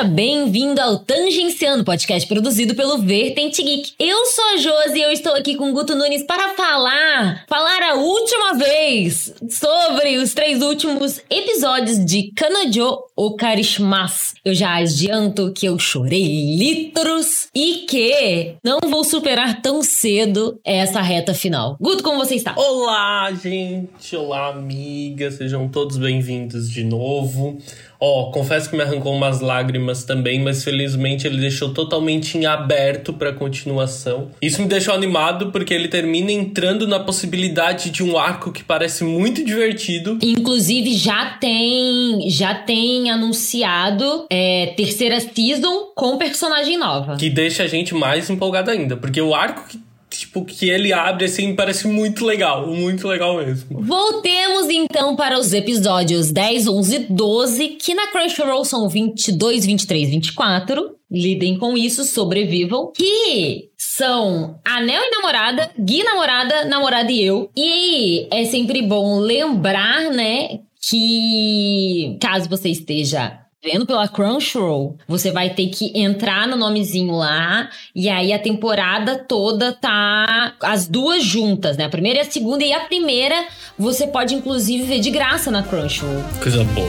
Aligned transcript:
Seja 0.00 0.04
bem-vindo 0.04 0.80
ao 0.80 0.98
Tangenciando, 0.98 1.84
podcast 1.84 2.26
produzido 2.26 2.74
pelo 2.74 3.02
Vertente 3.02 3.62
Geek. 3.62 3.92
Eu 3.98 4.24
sou 4.24 4.44
a 4.54 4.56
Josi 4.56 4.98
e 4.98 5.02
eu 5.02 5.12
estou 5.12 5.34
aqui 5.34 5.56
com 5.56 5.68
o 5.68 5.74
Guto 5.74 5.94
Nunes 5.94 6.22
para 6.22 6.54
falar, 6.54 7.44
falar 7.46 7.82
a 7.82 7.94
última 7.96 8.54
vez 8.54 9.34
sobre 9.50 10.16
os 10.16 10.32
três 10.32 10.62
últimos 10.62 11.20
episódios 11.28 12.02
de 12.02 12.32
Kanojo 12.34 12.98
Okarishmas. 13.14 14.32
Eu 14.42 14.54
já 14.54 14.76
adianto 14.76 15.52
que 15.52 15.66
eu 15.66 15.78
chorei 15.78 16.56
litros 16.56 17.48
e 17.54 17.84
que 17.86 18.54
não 18.64 18.78
vou 18.88 19.04
superar 19.04 19.60
tão 19.60 19.82
cedo 19.82 20.58
essa 20.64 21.02
reta 21.02 21.34
final. 21.34 21.76
Guto, 21.78 22.02
como 22.02 22.16
você 22.16 22.36
está? 22.36 22.54
Olá, 22.56 23.30
gente! 23.32 24.16
Olá, 24.16 24.48
amiga! 24.48 25.30
Sejam 25.30 25.68
todos 25.68 25.98
bem-vindos 25.98 26.70
de 26.70 26.84
novo. 26.84 27.58
Ó, 28.00 28.28
oh, 28.28 28.30
confesso 28.30 28.70
que 28.70 28.76
me 28.76 28.82
arrancou 28.82 29.14
umas 29.14 29.40
lágrimas 29.40 30.04
também, 30.04 30.40
mas 30.40 30.64
felizmente 30.64 31.26
ele 31.26 31.36
deixou 31.36 31.74
totalmente 31.74 32.38
em 32.38 32.46
aberto 32.46 33.12
para 33.12 33.30
continuação. 33.30 34.30
Isso 34.40 34.62
me 34.62 34.68
deixou 34.68 34.94
animado 34.94 35.52
porque 35.52 35.74
ele 35.74 35.86
termina 35.86 36.32
entrando 36.32 36.88
na 36.88 36.98
possibilidade 36.98 37.90
de 37.90 38.02
um 38.02 38.16
arco 38.16 38.52
que 38.52 38.64
parece 38.64 39.04
muito 39.04 39.44
divertido. 39.44 40.18
Inclusive 40.22 40.94
já 40.94 41.36
tem 41.38 42.30
já 42.30 42.54
tem 42.54 43.10
anunciado 43.10 44.24
é, 44.30 44.72
terceira 44.76 45.20
season 45.20 45.90
com 45.94 46.16
personagem 46.16 46.78
nova. 46.78 47.16
Que 47.16 47.28
deixa 47.28 47.64
a 47.64 47.66
gente 47.66 47.94
mais 47.94 48.30
empolgado 48.30 48.70
ainda, 48.70 48.96
porque 48.96 49.20
o 49.20 49.34
arco 49.34 49.68
que 49.68 49.89
tipo, 50.30 50.44
que 50.44 50.70
ele 50.70 50.92
abre 50.92 51.24
assim, 51.24 51.54
parece 51.54 51.88
muito 51.88 52.24
legal, 52.24 52.66
muito 52.68 53.08
legal 53.08 53.36
mesmo. 53.36 53.82
Voltemos 53.82 54.68
então 54.68 55.16
para 55.16 55.38
os 55.38 55.52
episódios 55.52 56.30
10, 56.30 56.68
11 56.68 56.94
e 56.94 56.98
12, 57.00 57.68
que 57.70 57.94
na 57.94 58.06
Crunchyroll 58.06 58.64
são 58.64 58.88
22, 58.88 59.66
23, 59.66 60.08
24. 60.08 60.96
Lidem 61.10 61.58
com 61.58 61.76
isso, 61.76 62.04
sobrevivam. 62.04 62.92
Que 62.96 63.70
são 63.76 64.60
Anel 64.64 65.02
e 65.02 65.10
Namorada, 65.10 65.70
Gui 65.76 66.04
Namorada, 66.04 66.64
Namorada 66.66 67.10
e 67.10 67.24
eu. 67.24 67.50
E 67.56 68.28
é 68.30 68.44
sempre 68.44 68.80
bom 68.82 69.18
lembrar, 69.18 70.10
né, 70.10 70.60
que 70.88 72.16
caso 72.20 72.48
você 72.48 72.68
esteja 72.68 73.36
vendo 73.62 73.84
pela 73.84 74.08
Crunchyroll, 74.08 74.96
você 75.06 75.30
vai 75.30 75.50
ter 75.50 75.68
que 75.68 75.92
entrar 75.94 76.48
no 76.48 76.56
nomezinho 76.56 77.12
lá 77.14 77.68
e 77.94 78.08
aí 78.08 78.32
a 78.32 78.38
temporada 78.38 79.18
toda 79.18 79.72
tá 79.72 80.54
as 80.62 80.88
duas 80.88 81.22
juntas, 81.22 81.76
né? 81.76 81.84
A 81.84 81.90
primeira 81.90 82.20
e 82.20 82.22
a 82.22 82.30
segunda 82.30 82.64
e 82.64 82.72
a 82.72 82.80
primeira 82.80 83.36
você 83.78 84.06
pode 84.06 84.34
inclusive 84.34 84.84
ver 84.84 85.00
de 85.00 85.10
graça 85.10 85.50
na 85.50 85.62
Crunchyroll. 85.62 86.24
Coisa 86.42 86.64
boa. 86.64 86.88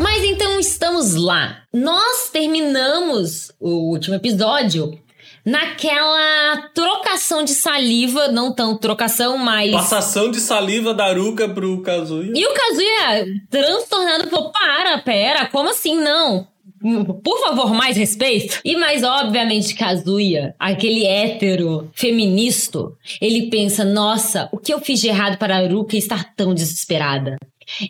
Mas 0.00 0.24
então 0.24 0.58
estamos 0.58 1.14
lá. 1.14 1.62
Nós 1.72 2.28
terminamos 2.32 3.52
o 3.60 3.90
último 3.92 4.16
episódio 4.16 4.98
naquela 5.48 6.68
trocação 6.74 7.42
de 7.42 7.54
saliva, 7.54 8.28
não 8.28 8.54
tão 8.54 8.76
trocação, 8.76 9.38
mas. 9.38 9.72
Passação 9.72 10.30
de 10.30 10.40
saliva 10.40 10.92
da 10.92 11.06
Aruka 11.06 11.48
pro 11.48 11.80
Kazuya. 11.80 12.32
E 12.36 12.46
o 12.46 12.52
Kazuya 12.52 13.26
transtornado 13.48 14.28
falou: 14.28 14.52
para, 14.52 14.98
pera, 14.98 15.46
como 15.46 15.70
assim 15.70 15.98
não? 15.98 16.46
Por 17.24 17.40
favor, 17.40 17.74
mais 17.74 17.96
respeito. 17.96 18.60
E 18.64 18.76
mais, 18.76 19.02
obviamente, 19.02 19.74
Kazuya, 19.74 20.54
aquele 20.58 21.04
hétero 21.04 21.90
feminista, 21.94 22.78
ele 23.20 23.48
pensa: 23.48 23.84
nossa, 23.84 24.48
o 24.52 24.58
que 24.58 24.72
eu 24.72 24.80
fiz 24.80 25.00
de 25.00 25.08
errado 25.08 25.38
para 25.38 25.56
a 25.56 25.60
Aruka 25.60 25.96
estar 25.96 26.34
tão 26.36 26.52
desesperada? 26.54 27.36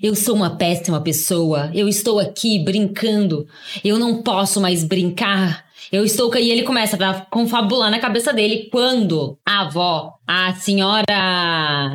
Eu 0.03 0.15
sou 0.15 0.35
uma 0.35 0.57
péssima 0.57 1.01
pessoa. 1.01 1.71
Eu 1.75 1.89
estou 1.89 2.19
aqui 2.19 2.59
brincando. 2.59 3.47
Eu 3.85 3.99
não 3.99 4.23
posso 4.23 4.61
mais 4.61 4.85
brincar 4.85 5.69
eu 5.91 6.05
estou. 6.05 6.35
E 6.37 6.51
ele 6.51 6.63
começa 6.63 6.97
a 6.97 7.21
confabular 7.23 7.91
na 7.91 7.99
cabeça 7.99 8.33
dele 8.33 8.69
quando 8.71 9.39
a 9.45 9.63
avó, 9.63 10.15
a 10.27 10.55
senhora 10.55 11.05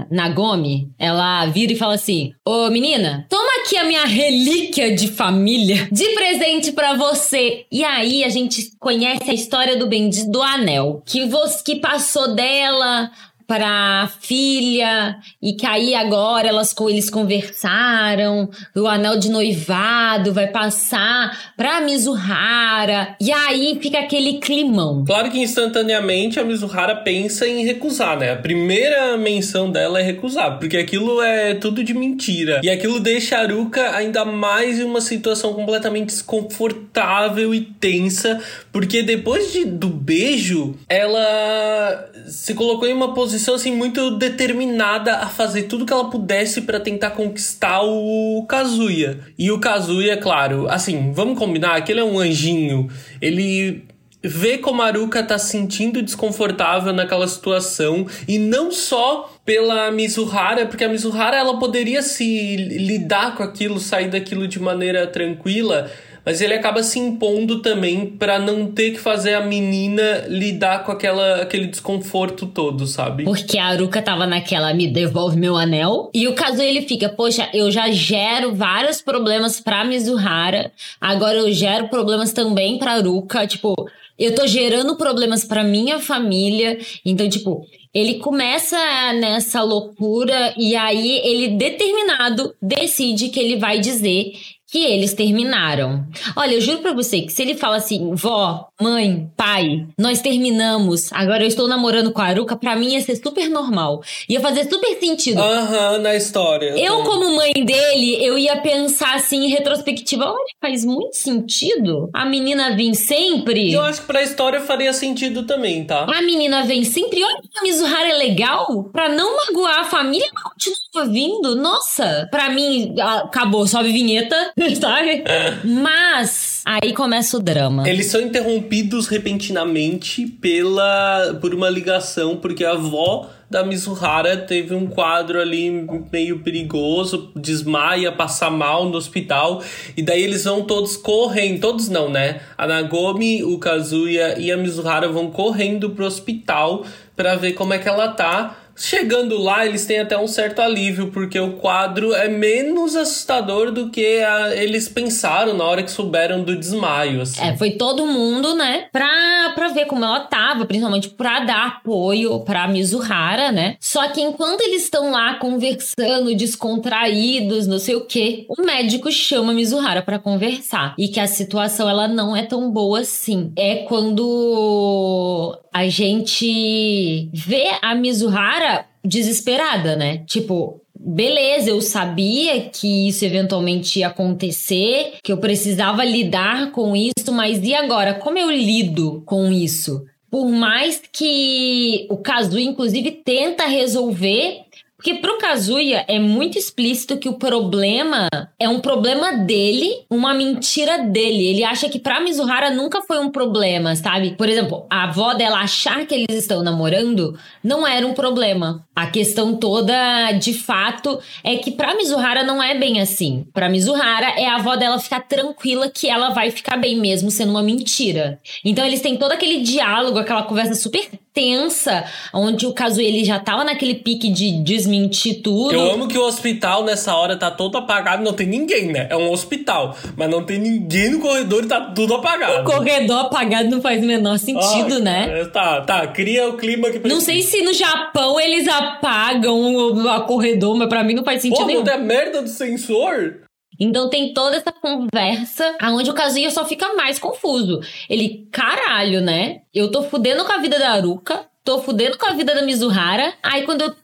Nagomi, 0.10 0.90
ela 0.98 1.46
vira 1.48 1.74
e 1.74 1.78
fala 1.78 1.94
assim: 1.94 2.34
Ô 2.46 2.70
menina, 2.70 3.26
toma 3.30 3.62
aqui 3.62 3.78
a 3.78 3.84
minha 3.84 4.06
relíquia 4.06 4.96
de 4.96 5.08
família 5.08 5.88
de 5.92 6.06
presente 6.10 6.72
para 6.72 6.96
você. 6.96 7.66
E 7.72 7.84
aí 7.84 8.24
a 8.24 8.30
gente 8.30 8.72
conhece 8.80 9.30
a 9.30 9.34
história 9.34 9.78
do 9.78 9.88
bendito 9.88 10.32
do 10.32 10.42
anel. 10.42 11.02
Que, 11.06 11.26
você, 11.26 11.64
que 11.64 11.76
passou 11.76 12.34
dela 12.34 13.12
para 13.48 14.04
a 14.04 14.08
filha 14.08 15.18
e 15.42 15.54
que 15.54 15.66
aí 15.66 15.94
agora 15.96 16.48
elas 16.48 16.74
eles 16.90 17.10
conversaram, 17.10 18.50
o 18.76 18.88
anel 18.88 19.18
de 19.18 19.30
noivado 19.30 20.34
vai 20.34 20.48
passar 20.48 21.54
para 21.56 21.82
Mizuhara 21.82 23.16
e 23.20 23.32
aí 23.32 23.78
fica 23.82 24.00
aquele 24.00 24.40
climão. 24.40 25.04
Claro 25.06 25.32
que 25.32 25.40
instantaneamente 25.40 26.40
a 26.40 26.44
Mizuhara 26.44 26.96
pensa 26.96 27.48
em 27.48 27.66
recusar, 27.66 28.18
né? 28.18 28.32
A 28.32 28.38
primeira 28.38 29.18
menção 29.18 29.72
dela 29.72 30.00
é 30.00 30.04
recusar, 30.04 30.60
porque 30.60 30.78
aquilo 30.78 31.22
é 31.22 31.56
tudo 31.56 31.84
de 31.84 31.94
mentira. 31.94 32.62
E 32.64 32.70
aquilo 32.70 33.00
deixa 33.00 33.38
a 33.38 33.42
Aruka 33.42 33.96
ainda 33.96 34.26
mais 34.26 34.80
em 34.80 34.84
uma 34.84 35.02
situação 35.02 35.54
completamente 35.54 36.08
desconfortável 36.08 37.54
e 37.54 37.62
tensa, 37.62 38.40
porque 38.72 39.04
depois 39.04 39.52
de, 39.52 39.66
do 39.66 39.90
beijo, 39.90 40.76
ela 40.88 42.10
se 42.28 42.54
colocou 42.54 42.88
em 42.88 42.94
uma 42.94 43.14
posição 43.14 43.56
assim 43.56 43.76
muito 43.76 44.12
determinada 44.18 45.18
a 45.18 45.28
fazer 45.28 45.64
tudo 45.64 45.86
que 45.86 45.94
ela 45.94 46.10
pudesse 46.10 46.62
para 46.62 46.80
tentar 46.80 47.12
conquistar 47.12 47.82
o 47.84 48.46
Kazuya. 48.48 49.20
E 49.38 49.52
o 49.52 49.60
Kazuya, 49.60 50.18
claro, 50.18 50.68
assim, 50.70 51.12
vamos 51.14 51.38
combinar 51.38 51.82
que 51.82 51.92
ele 51.92 52.02
é 52.02 52.04
um 52.04 52.20
anjinho. 52.20 52.90
Ele 53.22 53.86
vê 54.24 54.58
como 54.58 54.82
a 54.82 54.86
Aruka 54.86 55.22
tá 55.22 55.38
se 55.38 55.52
sentindo 55.52 56.02
desconfortável 56.02 56.94
naquela 56.94 57.28
situação 57.28 58.08
e 58.26 58.38
não 58.38 58.72
só 58.72 59.30
pela 59.44 59.92
Mizuhara, 59.92 60.66
porque 60.66 60.86
a 60.86 60.90
Mizuhara 60.90 61.36
ela 61.36 61.60
poderia 61.60 62.02
se 62.02 62.56
lidar 62.56 63.36
com 63.36 63.44
aquilo, 63.44 63.80
sair 63.80 64.10
daquilo 64.10 64.48
de 64.48 64.60
maneira 64.60 65.06
tranquila, 65.06 65.92
mas 66.26 66.42
ele 66.42 66.54
acaba 66.54 66.82
se 66.84 67.00
impondo 67.00 67.62
também 67.62 68.06
para 68.06 68.40
não 68.40 68.72
ter 68.72 68.92
que 68.92 69.00
fazer 69.00 69.34
a 69.34 69.42
menina 69.42 70.26
lidar 70.28 70.84
com 70.84 70.92
aquela, 70.92 71.42
aquele 71.42 71.68
desconforto 71.68 72.46
todo, 72.48 72.88
sabe? 72.88 73.24
Porque 73.26 73.58
a 73.58 73.66
Aruka 73.66 74.02
tava 74.02 74.26
naquela 74.26 74.74
me 74.74 74.88
devolve 74.88 75.38
meu 75.38 75.58
anel. 75.58 76.10
E 76.14 76.28
o 76.28 76.34
caso 76.34 76.62
ele 76.62 76.82
fica, 76.84 77.10
poxa, 77.10 77.50
eu 77.54 77.70
já 77.70 77.92
gero 77.92 78.56
vários 78.56 79.02
problemas 79.02 79.60
pra 79.60 79.84
Mizuhara, 79.84 80.72
agora 81.00 81.38
eu 81.38 81.52
gero 81.52 81.90
problemas 81.90 82.32
também 82.32 82.78
pra 82.78 82.94
Aruka, 82.94 83.46
tipo, 83.46 83.76
eu 84.18 84.34
tô 84.36 84.48
gerando 84.48 84.96
problemas 84.96 85.44
para 85.44 85.64
minha 85.64 86.00
família, 86.00 86.78
então 87.06 87.28
tipo, 87.28 87.66
ele 87.94 88.16
começa 88.16 88.78
nessa 89.14 89.62
loucura 89.62 90.54
e 90.58 90.76
aí 90.76 91.22
ele 91.24 91.50
determinado 91.50 92.56
decide 92.62 93.30
que 93.30 93.40
ele 93.40 93.58
vai 93.58 93.80
dizer 93.80 94.34
que 94.74 94.84
eles 94.84 95.14
terminaram. 95.14 96.04
Olha, 96.36 96.56
eu 96.56 96.62
juro 96.62 96.80
pra 96.80 96.94
você 96.94 97.22
que 97.22 97.32
se 97.32 97.44
ele 97.44 97.54
fala 97.54 97.76
assim, 97.76 98.16
vó, 98.16 98.70
mãe, 98.82 99.30
pai, 99.38 99.86
nós 100.00 100.20
terminamos, 100.20 101.14
agora 101.14 101.44
eu 101.44 101.48
estou 101.48 101.68
namorando 101.68 102.12
com 102.12 102.20
a 102.20 102.26
Aruka, 102.26 102.56
pra 102.56 102.76
mim 102.76 102.94
ia 102.94 103.02
ser 103.02 103.16
super 103.18 103.48
normal. 103.50 104.02
Ia 104.28 104.42
fazer 104.42 104.68
super 104.68 105.00
sentido. 105.00 105.40
Aham, 105.40 105.92
uhum, 105.92 106.02
na 106.02 106.16
história. 106.16 106.70
Eu, 106.76 107.04
como 107.04 107.36
mãe 107.36 107.54
dele, 107.54 108.18
eu 108.26 108.36
ia 108.36 108.58
pensar 108.62 109.14
assim, 109.14 109.46
em 109.46 109.50
retrospectiva, 109.50 110.26
olha, 110.26 110.56
faz 110.60 110.84
muito 110.84 111.18
sentido 111.18 112.10
a 112.12 112.26
menina 112.26 112.76
vir 112.76 112.96
sempre. 112.96 113.72
Eu 113.72 113.84
acho 113.84 114.02
que 114.02 114.08
pra 114.08 114.24
história 114.24 114.60
faria 114.60 114.92
sentido 114.92 115.44
também, 115.46 115.86
tá? 115.86 116.08
A 116.12 116.22
menina 116.24 116.64
vem 116.64 116.84
sempre, 116.84 117.24
olha 117.24 117.42
que 117.44 117.60
a 117.60 117.62
Mizuhara 117.62 118.10
é 118.10 118.14
legal, 118.14 118.86
pra 118.86 119.08
não 119.08 119.38
magoar 119.38 119.82
a 119.82 119.86
família, 119.86 120.28
continua 120.34 121.14
vindo. 121.14 121.56
Nossa, 121.58 122.28
pra 122.32 122.50
mim, 122.50 122.96
acabou, 123.00 123.68
sobe 123.68 123.92
vinheta. 123.92 124.52
sabe? 124.80 125.24
Mas 125.64 126.62
aí 126.66 126.94
começa 126.94 127.38
o 127.38 127.40
drama. 127.40 127.88
Eles 127.88 128.08
são 128.08 128.22
interrompidos 128.22 129.08
repentinamente 129.08 130.26
pela 130.26 131.38
por 131.42 131.54
uma 131.54 131.70
ligação, 131.70 132.38
porque 132.38 132.64
a 132.64 132.72
avó 132.72 133.30
da 133.50 133.64
Mizuhara 133.64 134.36
teve 134.36 134.74
um 134.74 134.88
quadro 134.88 135.40
ali 135.40 135.70
meio 136.12 136.40
perigoso, 136.40 137.32
desmaia, 137.36 138.12
passa 138.12 138.50
mal 138.50 138.90
no 138.90 138.98
hospital, 138.98 139.62
e 139.96 140.02
daí 140.02 140.24
eles 140.24 140.44
vão 140.46 140.64
todos 140.64 140.98
correndo, 140.98 141.60
todos 141.62 141.88
não, 141.88 142.10
né? 142.10 142.42
A 142.58 142.66
Nagomi, 142.66 143.44
o 143.44 143.60
Kazuya 143.60 144.40
e 144.40 144.52
a 144.52 144.58
Mizuhara 144.58 145.08
vão 145.08 145.30
correndo 145.30 145.92
pro 145.92 146.04
hospital 146.04 146.84
para 147.16 147.36
ver 147.36 147.54
como 147.54 147.76
é 147.76 147.78
que 147.78 147.88
ela 147.88 148.08
tá, 148.08 148.58
Chegando 148.76 149.38
lá, 149.38 149.66
eles 149.66 149.86
têm 149.86 150.00
até 150.00 150.18
um 150.18 150.28
certo 150.28 150.60
alívio, 150.60 151.12
porque 151.12 151.40
o 151.40 151.54
quadro 151.54 152.14
é 152.14 152.28
menos 152.28 152.96
assustador 152.96 153.72
do 153.72 153.90
que 153.90 154.20
a, 154.20 154.56
eles 154.56 154.90
pensaram 154.90 155.54
na 155.56 155.64
hora 155.64 155.84
que 155.84 155.92
souberam 155.92 156.44
do 156.44 156.58
desmaio. 156.58 157.22
Assim. 157.22 157.42
É, 157.42 157.56
foi 157.56 157.72
todo 157.72 158.06
mundo, 158.06 158.56
né, 158.56 158.88
pra, 158.92 159.52
pra 159.56 159.70
ver 159.70 159.86
como 159.86 160.04
ela 160.04 160.22
tava, 160.22 160.66
principalmente 160.66 161.10
pra 161.10 161.42
dar 161.42 161.68
apoio 161.68 162.40
pra 162.42 162.68
Mizuhara, 162.68 163.52
né? 163.52 163.76
Só 163.80 164.08
que 164.10 164.22
enquanto 164.22 164.62
eles 164.62 164.84
estão 164.84 165.12
lá 165.12 165.36
conversando, 165.36 166.36
descontraídos, 166.36 167.68
não 167.68 167.80
sei 167.80 167.96
o 167.96 168.06
que, 168.06 168.46
o 168.50 168.62
médico 168.64 169.12
chama 169.12 169.52
a 169.52 169.56
Mizuhara 169.56 170.02
pra 170.02 170.20
conversar. 170.20 170.96
E 170.98 171.08
que 171.08 171.20
a 171.20 171.28
situação 171.28 171.90
ela 171.90 172.08
não 172.08 172.36
é 172.36 172.44
tão 172.44 172.72
boa 172.72 173.02
assim. 173.02 173.52
É 173.56 173.86
quando 173.88 175.60
a 175.74 175.88
gente 175.88 177.30
vê 177.34 177.72
a 177.82 177.96
Mizuhara 177.96 178.73
desesperada, 179.04 179.96
né? 179.96 180.24
Tipo, 180.26 180.82
beleza, 180.98 181.70
eu 181.70 181.82
sabia 181.82 182.62
que 182.62 183.08
isso 183.08 183.26
eventualmente 183.26 184.00
ia 184.00 184.08
acontecer, 184.08 185.14
que 185.22 185.32
eu 185.32 185.38
precisava 185.38 186.04
lidar 186.04 186.72
com 186.72 186.96
isso, 186.96 187.32
mas 187.32 187.62
e 187.64 187.74
agora? 187.74 188.14
Como 188.14 188.38
eu 188.38 188.50
lido 188.50 189.22
com 189.26 189.52
isso? 189.52 190.06
Por 190.32 190.50
mais 190.50 191.02
que 191.12 192.08
o 192.10 192.18
Kazuya, 192.18 192.66
inclusive, 192.66 193.12
tenta 193.12 193.68
resolver, 193.68 194.62
porque 195.04 195.16
pro 195.16 195.38
Kazuya 195.38 196.06
é 196.08 196.18
muito 196.18 196.58
explícito 196.58 197.18
que 197.18 197.28
o 197.28 197.34
problema 197.34 198.30
é 198.58 198.70
um 198.70 198.80
problema 198.80 199.34
dele, 199.34 200.06
uma 200.10 200.34
mentira 200.34 201.00
dele. 201.00 201.46
Ele 201.46 201.64
acha 201.66 201.90
que 201.90 202.00
pra 202.00 202.22
Mizuhara 202.22 202.70
nunca 202.70 203.02
foi 203.02 203.20
um 203.20 203.30
problema, 203.30 203.98
sabe? 203.98 204.34
Por 204.38 204.48
exemplo, 204.48 204.88
a 204.90 205.04
avó 205.04 205.34
dela 205.34 205.60
achar 205.60 206.08
que 206.08 206.16
eles 206.16 206.38
estão 206.38 206.64
namorando 206.64 207.38
não 207.62 207.86
era 207.86 208.08
um 208.08 208.14
problema. 208.14 208.88
A 208.96 209.08
questão 209.08 209.58
toda, 209.58 210.32
de 210.32 210.54
fato, 210.54 211.20
é 211.44 211.58
que 211.58 211.72
pra 211.72 211.96
Mizuhara 211.96 212.46
não 212.46 212.64
é 212.64 212.74
bem 212.74 213.02
assim. 213.02 213.46
Pra 213.54 213.68
Mizuhara 213.68 214.40
é 214.40 214.48
a 214.48 214.56
avó 214.56 214.78
dela 214.78 215.00
ficar 215.00 215.28
tranquila 215.28 215.90
que 215.90 216.08
ela 216.08 216.30
vai 216.30 216.50
ficar 216.50 216.78
bem 216.78 216.98
mesmo 216.98 217.30
sendo 217.30 217.50
uma 217.50 217.62
mentira. 217.62 218.40
Então 218.64 218.86
eles 218.86 219.02
têm 219.02 219.18
todo 219.18 219.34
aquele 219.34 219.64
diálogo, 219.64 220.18
aquela 220.18 220.44
conversa 220.44 220.76
super 220.76 221.10
tensa, 221.34 222.06
onde 222.34 222.66
o 222.68 222.74
Kazuya 222.74 223.08
ele 223.08 223.24
já 223.26 223.40
tava 223.40 223.64
naquele 223.64 223.96
pique 223.96 224.30
de 224.30 224.64
desmentir 224.64 225.42
tudo. 225.42 225.74
Eu 225.74 225.92
amo 225.92 226.08
que 226.08 226.18
o 226.18 226.24
hospital 226.26 226.84
nessa 226.84 227.16
hora 227.16 227.36
tá 227.36 227.50
todo 227.50 227.78
apagado, 227.78 228.24
não 228.24 228.34
tem 228.34 228.46
ninguém, 228.48 228.88
né? 228.92 229.08
É 229.10 229.16
um 229.18 229.32
hospital, 229.32 229.98
mas 230.16 230.30
não 230.30 230.44
tem 230.44 230.60
ninguém 230.60 231.10
no 231.12 231.20
corredor 231.20 231.64
e 231.64 231.68
tá 231.68 231.82
tudo 231.82 232.14
apagado. 232.14 232.62
O 232.62 232.72
corredor 232.72 233.20
apagado 233.22 233.70
não 233.70 233.82
faz 233.82 234.04
o 234.04 234.06
menor 234.06 234.38
sentido, 234.38 234.96
Ai, 234.96 235.02
né? 235.02 235.26
cara, 235.28 235.44
Tá, 235.54 235.82
tá, 235.82 236.08
cria 236.08 236.48
o 236.50 236.58
clima 236.58 236.90
que 236.90 237.00
Não 237.08 237.20
sei 237.22 237.42
se 237.42 237.62
no 237.62 237.74
Japão 237.74 238.40
eles 238.40 238.68
apagam 238.68 239.76
o 239.76 240.22
corredor, 240.26 240.76
mas 240.78 240.88
pra 240.90 241.04
mim 241.04 241.14
não 241.14 241.24
faz 241.24 241.42
sentido 241.42 241.62
Pô, 241.62 241.66
nenhum. 241.66 241.84
a 241.90 241.98
merda 241.98 242.42
do 242.42 242.50
sensor? 242.50 243.42
Então 243.80 244.10
tem 244.10 244.34
toda 244.34 244.56
essa 244.58 244.72
conversa 244.72 245.76
aonde 245.80 246.10
o 246.10 246.14
Kazuya 246.14 246.52
só 246.52 246.66
fica 246.66 246.94
mais 246.94 247.20
confuso. 247.20 247.80
Ele, 248.10 248.48
caralho, 248.52 249.22
né? 249.22 249.62
Eu 249.74 249.92
tô 249.92 250.04
fudendo 250.04 250.46
com 250.46 250.52
a 250.54 250.58
vida 250.58 250.78
da 250.80 250.92
Aruka, 250.92 251.46
tô 251.64 251.80
fudendo 251.80 252.18
com 252.18 252.26
a 252.26 252.34
vida 252.34 252.54
da 252.56 252.62
Mizuhara. 252.64 253.34
Aí 253.42 253.64
quando 253.64 253.82
eu 253.82 253.96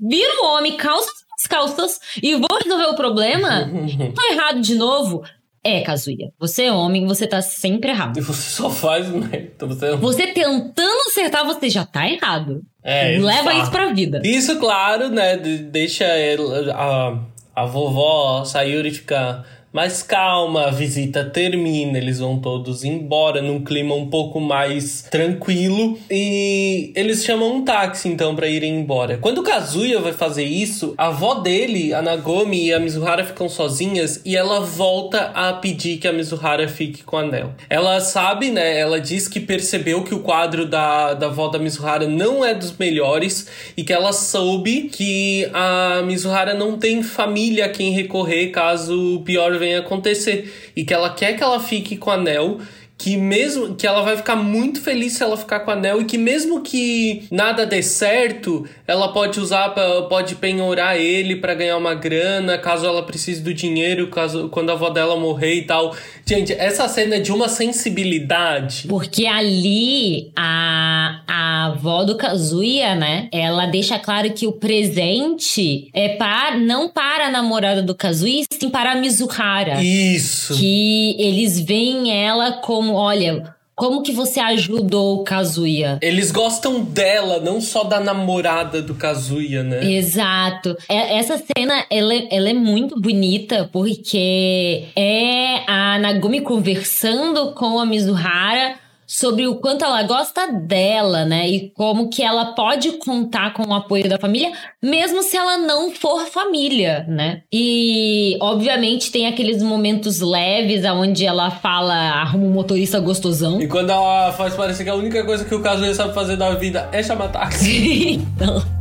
viro 0.00 0.44
homem, 0.44 0.76
calço 0.76 1.08
as 1.38 1.46
calças 1.46 2.00
e 2.22 2.34
vou 2.34 2.46
resolver 2.62 2.86
o 2.86 2.96
problema, 2.96 3.68
tô 4.14 4.32
errado 4.32 4.60
de 4.60 4.74
novo. 4.74 5.22
É, 5.64 5.80
Kazuya, 5.82 6.30
você 6.38 6.64
é 6.66 6.72
homem, 6.72 7.04
você 7.06 7.26
tá 7.26 7.42
sempre 7.42 7.90
errado. 7.90 8.16
E 8.16 8.20
você 8.22 8.48
só 8.50 8.70
faz 8.70 9.08
merda. 9.10 9.66
Você... 9.66 9.96
Você 9.96 10.26
tentando 10.28 11.00
acertar, 11.08 11.44
você 11.44 11.68
já 11.68 11.84
tá 11.84 12.08
errado. 12.08 12.62
É, 12.82 13.18
Leva 13.18 13.50
exato. 13.50 13.58
isso 13.62 13.70
pra 13.70 13.92
vida. 13.92 14.22
Isso, 14.24 14.56
claro, 14.58 15.08
né? 15.10 15.36
de- 15.36 15.58
Deixa 15.58 16.04
ela- 16.04 16.72
a, 16.74 17.18
a 17.58 17.66
vovó 17.66 18.44
Sayuri 18.44 18.90
ficar 18.92 19.44
mais 19.72 20.02
calma, 20.02 20.66
a 20.66 20.70
visita 20.70 21.24
termina, 21.24 21.98
eles 21.98 22.18
vão 22.20 22.38
todos 22.38 22.84
embora 22.84 23.42
num 23.42 23.62
clima 23.62 23.94
um 23.94 24.08
pouco 24.08 24.40
mais 24.40 25.02
tranquilo 25.10 25.98
e 26.10 26.90
eles 26.94 27.24
chamam 27.24 27.56
um 27.56 27.64
táxi 27.64 28.08
então 28.08 28.34
pra 28.34 28.48
irem 28.48 28.78
embora. 28.78 29.18
Quando 29.18 29.42
Kazuya 29.42 30.00
vai 30.00 30.12
fazer 30.12 30.44
isso, 30.44 30.94
a 30.96 31.08
avó 31.08 31.34
dele, 31.34 31.92
a 31.92 32.00
Nagomi 32.00 32.66
e 32.66 32.72
a 32.72 32.80
Mizuhara 32.80 33.24
ficam 33.24 33.48
sozinhas 33.48 34.20
e 34.24 34.36
ela 34.36 34.60
volta 34.60 35.30
a 35.34 35.52
pedir 35.52 35.98
que 35.98 36.08
a 36.08 36.12
Mizuhara 36.12 36.66
fique 36.66 37.02
com 37.04 37.16
o 37.16 37.18
anel. 37.18 37.52
Ela 37.68 38.00
sabe, 38.00 38.50
né? 38.50 38.78
Ela 38.78 39.00
diz 39.00 39.28
que 39.28 39.40
percebeu 39.40 40.02
que 40.02 40.14
o 40.14 40.20
quadro 40.20 40.66
da, 40.66 41.14
da 41.14 41.26
avó 41.26 41.48
da 41.48 41.58
Mizuhara 41.58 42.06
não 42.06 42.44
é 42.44 42.54
dos 42.54 42.76
melhores 42.76 43.46
e 43.76 43.84
que 43.84 43.92
ela 43.92 44.12
soube 44.12 44.84
que 44.84 45.48
a 45.52 46.02
Mizuhara 46.04 46.54
não 46.54 46.78
tem 46.78 47.02
família 47.02 47.66
a 47.66 47.68
quem 47.68 47.92
recorrer 47.92 48.48
caso 48.48 49.16
o 49.16 49.20
pior 49.20 49.57
venha 49.58 49.80
acontecer. 49.80 50.72
E 50.74 50.84
que 50.84 50.94
ela 50.94 51.10
quer 51.10 51.36
que 51.36 51.42
ela 51.42 51.60
fique 51.60 51.96
com 51.96 52.10
o 52.10 52.12
anel 52.12 52.60
que 52.98 53.16
mesmo 53.16 53.76
que 53.76 53.86
ela 53.86 54.02
vai 54.02 54.16
ficar 54.16 54.34
muito 54.34 54.80
feliz 54.80 55.12
se 55.12 55.22
ela 55.22 55.36
ficar 55.36 55.60
com 55.60 55.70
o 55.70 55.74
anel 55.74 56.00
e 56.02 56.04
que 56.04 56.18
mesmo 56.18 56.62
que 56.62 57.22
nada 57.30 57.64
dê 57.64 57.80
certo, 57.82 58.66
ela 58.86 59.12
pode 59.12 59.38
usar 59.38 59.68
pra- 59.68 60.02
pode 60.02 60.34
penhorar 60.34 60.96
ele 60.98 61.36
pra 61.36 61.54
ganhar 61.54 61.76
uma 61.76 61.94
grana, 61.94 62.58
caso 62.58 62.84
ela 62.84 63.02
precise 63.04 63.40
do 63.40 63.54
dinheiro, 63.54 64.08
caso 64.08 64.48
quando 64.48 64.70
a 64.70 64.72
avó 64.72 64.90
dela 64.90 65.16
morrer 65.16 65.54
e 65.54 65.62
tal. 65.62 65.94
Gente, 66.26 66.52
essa 66.52 66.88
cena 66.88 67.14
é 67.16 67.20
de 67.20 67.32
uma 67.32 67.48
sensibilidade. 67.48 68.86
Porque 68.88 69.26
ali 69.26 70.30
a, 70.36 71.20
a 71.26 71.66
avó 71.66 72.04
do 72.04 72.16
Kazuya, 72.16 72.94
né? 72.94 73.28
Ela 73.32 73.66
deixa 73.66 73.98
claro 73.98 74.30
que 74.32 74.46
o 74.46 74.52
presente 74.52 75.88
é 75.92 76.10
para 76.16 76.56
não 76.58 76.88
para 76.88 77.26
a 77.26 77.30
namorada 77.30 77.82
do 77.82 77.94
Kazuya, 77.94 78.44
sim 78.50 78.70
para 78.70 78.92
a 78.92 78.94
Mizuhara. 78.96 79.82
Isso. 79.82 80.54
Que 80.56 81.16
eles 81.18 81.60
veem 81.60 82.10
ela 82.26 82.52
como, 82.52 82.87
olha, 82.94 83.54
como 83.74 84.02
que 84.02 84.10
você 84.10 84.40
ajudou 84.40 85.20
o 85.20 85.24
Kazuya? 85.24 85.98
Eles 86.02 86.32
gostam 86.32 86.82
dela, 86.82 87.38
não 87.38 87.60
só 87.60 87.84
da 87.84 88.00
namorada 88.00 88.82
do 88.82 88.94
Kazuya, 88.96 89.62
né? 89.62 89.84
Exato. 89.92 90.76
É- 90.88 91.16
essa 91.18 91.38
cena, 91.38 91.84
ela, 91.88 92.12
é- 92.12 92.26
ela 92.30 92.50
é 92.50 92.54
muito 92.54 93.00
bonita 93.00 93.70
porque 93.72 94.84
é 94.96 95.62
a 95.70 95.96
Nagumi 96.00 96.40
conversando 96.40 97.52
com 97.52 97.78
a 97.78 97.86
Mizuhara 97.86 98.74
sobre 99.08 99.46
o 99.46 99.54
quanto 99.54 99.82
ela 99.82 100.02
gosta 100.02 100.52
dela, 100.52 101.24
né? 101.24 101.48
E 101.48 101.70
como 101.70 102.10
que 102.10 102.22
ela 102.22 102.54
pode 102.54 102.92
contar 102.98 103.54
com 103.54 103.66
o 103.66 103.72
apoio 103.72 104.06
da 104.06 104.18
família, 104.18 104.52
mesmo 104.82 105.22
se 105.22 105.34
ela 105.34 105.56
não 105.56 105.90
for 105.90 106.26
família, 106.26 107.06
né? 107.08 107.42
E, 107.50 108.36
obviamente, 108.42 109.10
tem 109.10 109.26
aqueles 109.26 109.62
momentos 109.62 110.20
leves 110.20 110.84
onde 110.84 111.24
ela 111.24 111.50
fala, 111.50 111.94
arruma 111.94 112.44
um 112.44 112.50
motorista 112.50 113.00
gostosão. 113.00 113.60
E 113.60 113.66
quando 113.66 113.90
ela 113.90 114.30
faz 114.32 114.54
parecer 114.54 114.84
que 114.84 114.90
a 114.90 114.94
única 114.94 115.24
coisa 115.24 115.44
que 115.44 115.54
o 115.54 115.62
Kazuya 115.62 115.94
sabe 115.94 116.12
fazer 116.12 116.36
da 116.36 116.54
vida 116.54 116.88
é 116.92 117.02
chamar 117.02 117.28
táxi. 117.28 118.20
então... 118.36 118.77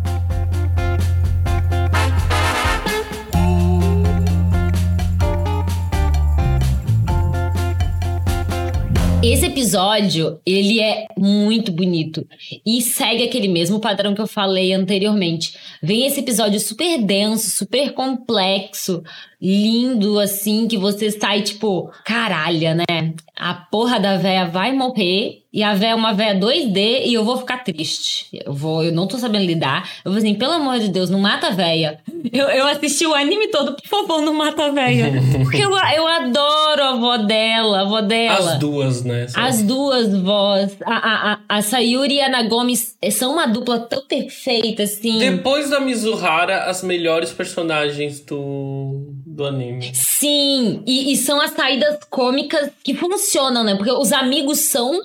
Esse 9.29 9.47
episódio, 9.47 10.39
ele 10.45 10.79
é 10.79 11.05
muito 11.17 11.69
bonito 11.69 12.25
e 12.65 12.81
segue 12.81 13.25
aquele 13.25 13.49
mesmo 13.49 13.77
padrão 13.77 14.15
que 14.15 14.21
eu 14.21 14.25
falei 14.25 14.71
anteriormente. 14.71 15.53
Vem 15.83 16.07
esse 16.07 16.21
episódio 16.21 16.57
super 16.61 16.97
denso, 17.03 17.49
super 17.49 17.91
complexo, 17.91 19.03
lindo, 19.41 20.19
assim, 20.19 20.67
que 20.67 20.77
você 20.77 21.11
sai 21.11 21.41
tipo, 21.41 21.91
caralho, 22.03 22.75
né? 22.75 23.13
A 23.35 23.53
porra 23.53 23.99
da 23.99 24.17
véia 24.17 24.47
vai 24.47 24.73
morrer 24.73 25.43
e 25.53 25.63
a 25.63 25.73
véia 25.73 25.91
é 25.91 25.95
uma 25.95 26.13
véia 26.13 26.35
2D 26.35 27.05
e 27.05 27.13
eu 27.13 27.23
vou 27.23 27.37
ficar 27.37 27.63
triste. 27.63 28.27
Eu 28.45 28.53
vou, 28.53 28.83
eu 28.83 28.91
não 28.91 29.07
tô 29.07 29.17
sabendo 29.17 29.45
lidar. 29.45 29.89
Eu 30.03 30.11
vou 30.11 30.19
assim, 30.19 30.35
pelo 30.35 30.53
amor 30.53 30.79
de 30.79 30.89
Deus, 30.89 31.09
não 31.09 31.19
mata 31.19 31.47
a 31.47 31.51
véia. 31.51 31.99
Eu, 32.33 32.47
eu 32.49 32.67
assisti 32.67 33.05
o 33.05 33.13
anime 33.13 33.47
todo, 33.47 33.73
por 33.73 33.87
favor, 33.87 34.21
não 34.21 34.33
mata 34.33 34.65
a 34.65 34.69
véia. 34.69 35.13
Porque 35.43 35.63
eu, 35.63 35.71
eu 35.71 36.05
adoro 36.05 36.83
a 36.83 36.89
avó 36.89 37.17
dela, 37.17 37.77
a 37.77 37.81
avó 37.81 38.01
dela. 38.01 38.53
As 38.53 38.59
duas, 38.59 39.03
né? 39.03 39.27
As 39.33 39.61
duas 39.63 40.13
vós, 40.13 40.75
a, 40.83 40.93
a, 40.93 41.33
a, 41.33 41.39
a 41.47 41.61
Sayuri 41.61 42.15
e 42.15 42.21
a 42.21 42.27
Nagomi 42.27 42.75
são 42.75 43.31
uma 43.31 43.47
dupla 43.47 43.79
tão 43.79 44.05
perfeita, 44.05 44.83
assim. 44.83 45.19
Depois 45.19 45.69
da 45.69 45.79
Mizuhara, 45.79 46.65
as 46.65 46.83
melhores 46.83 47.31
personagens 47.31 48.19
do, 48.19 49.13
do 49.37 49.45
anime. 49.45 49.91
Sim, 49.93 50.81
e, 50.85 51.13
e 51.13 51.15
são 51.15 51.39
as 51.39 51.51
saídas 51.51 51.99
cômicas 52.09 52.71
que 52.83 52.95
funcionam, 52.95 53.63
né? 53.63 53.75
Porque 53.75 53.91
os 53.91 54.11
amigos 54.11 54.61
são 54.61 54.99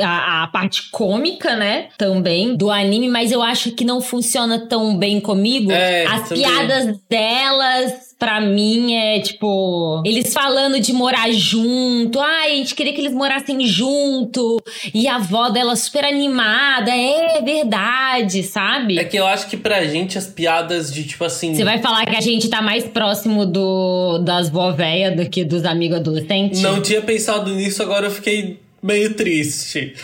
a, 0.00 0.42
a, 0.42 0.46
parte 0.48 0.90
cômica, 0.90 1.56
né? 1.56 1.88
Também 1.96 2.56
do 2.56 2.70
anime, 2.70 3.08
mas 3.08 3.32
eu 3.32 3.42
acho 3.42 3.72
que 3.72 3.84
não 3.84 4.00
funciona 4.00 4.66
tão 4.66 4.96
bem 4.96 5.20
comigo. 5.20 5.70
É, 5.72 6.04
As 6.06 6.28
também. 6.28 6.44
piadas 6.44 6.98
delas 7.08 8.14
pra 8.18 8.40
mim 8.40 8.94
é 8.94 9.20
tipo. 9.20 10.02
Eles 10.04 10.32
falando 10.32 10.80
de 10.80 10.92
morar 10.92 11.30
junto. 11.32 12.20
Ai, 12.20 12.52
a 12.52 12.56
gente 12.56 12.74
queria 12.74 12.92
que 12.92 13.00
eles 13.00 13.12
morassem 13.12 13.66
junto. 13.66 14.56
E 14.92 15.06
a 15.06 15.16
avó 15.16 15.48
dela 15.48 15.76
super 15.76 16.04
animada. 16.04 16.90
É 16.90 17.42
verdade, 17.42 18.42
sabe? 18.42 18.98
É 18.98 19.04
que 19.04 19.16
eu 19.16 19.26
acho 19.26 19.48
que 19.48 19.56
pra 19.56 19.84
gente 19.84 20.16
as 20.16 20.26
piadas 20.26 20.92
de 20.92 21.04
tipo 21.04 21.24
assim. 21.24 21.54
Você 21.54 21.64
vai 21.64 21.78
falar 21.78 22.06
que 22.06 22.16
a 22.16 22.20
gente 22.20 22.48
tá 22.48 22.62
mais 22.62 22.84
próximo 22.84 23.44
do 23.46 24.18
das 24.18 24.48
vó 24.48 24.72
véia 24.72 25.10
do 25.10 25.28
que 25.28 25.44
dos 25.44 25.64
amigos 25.64 25.98
adolescentes? 25.98 26.62
Não 26.62 26.80
tinha 26.80 27.02
pensado 27.02 27.54
nisso, 27.54 27.82
agora 27.82 28.06
eu 28.06 28.10
fiquei 28.10 28.63
meio 28.84 29.14
triste. 29.14 29.94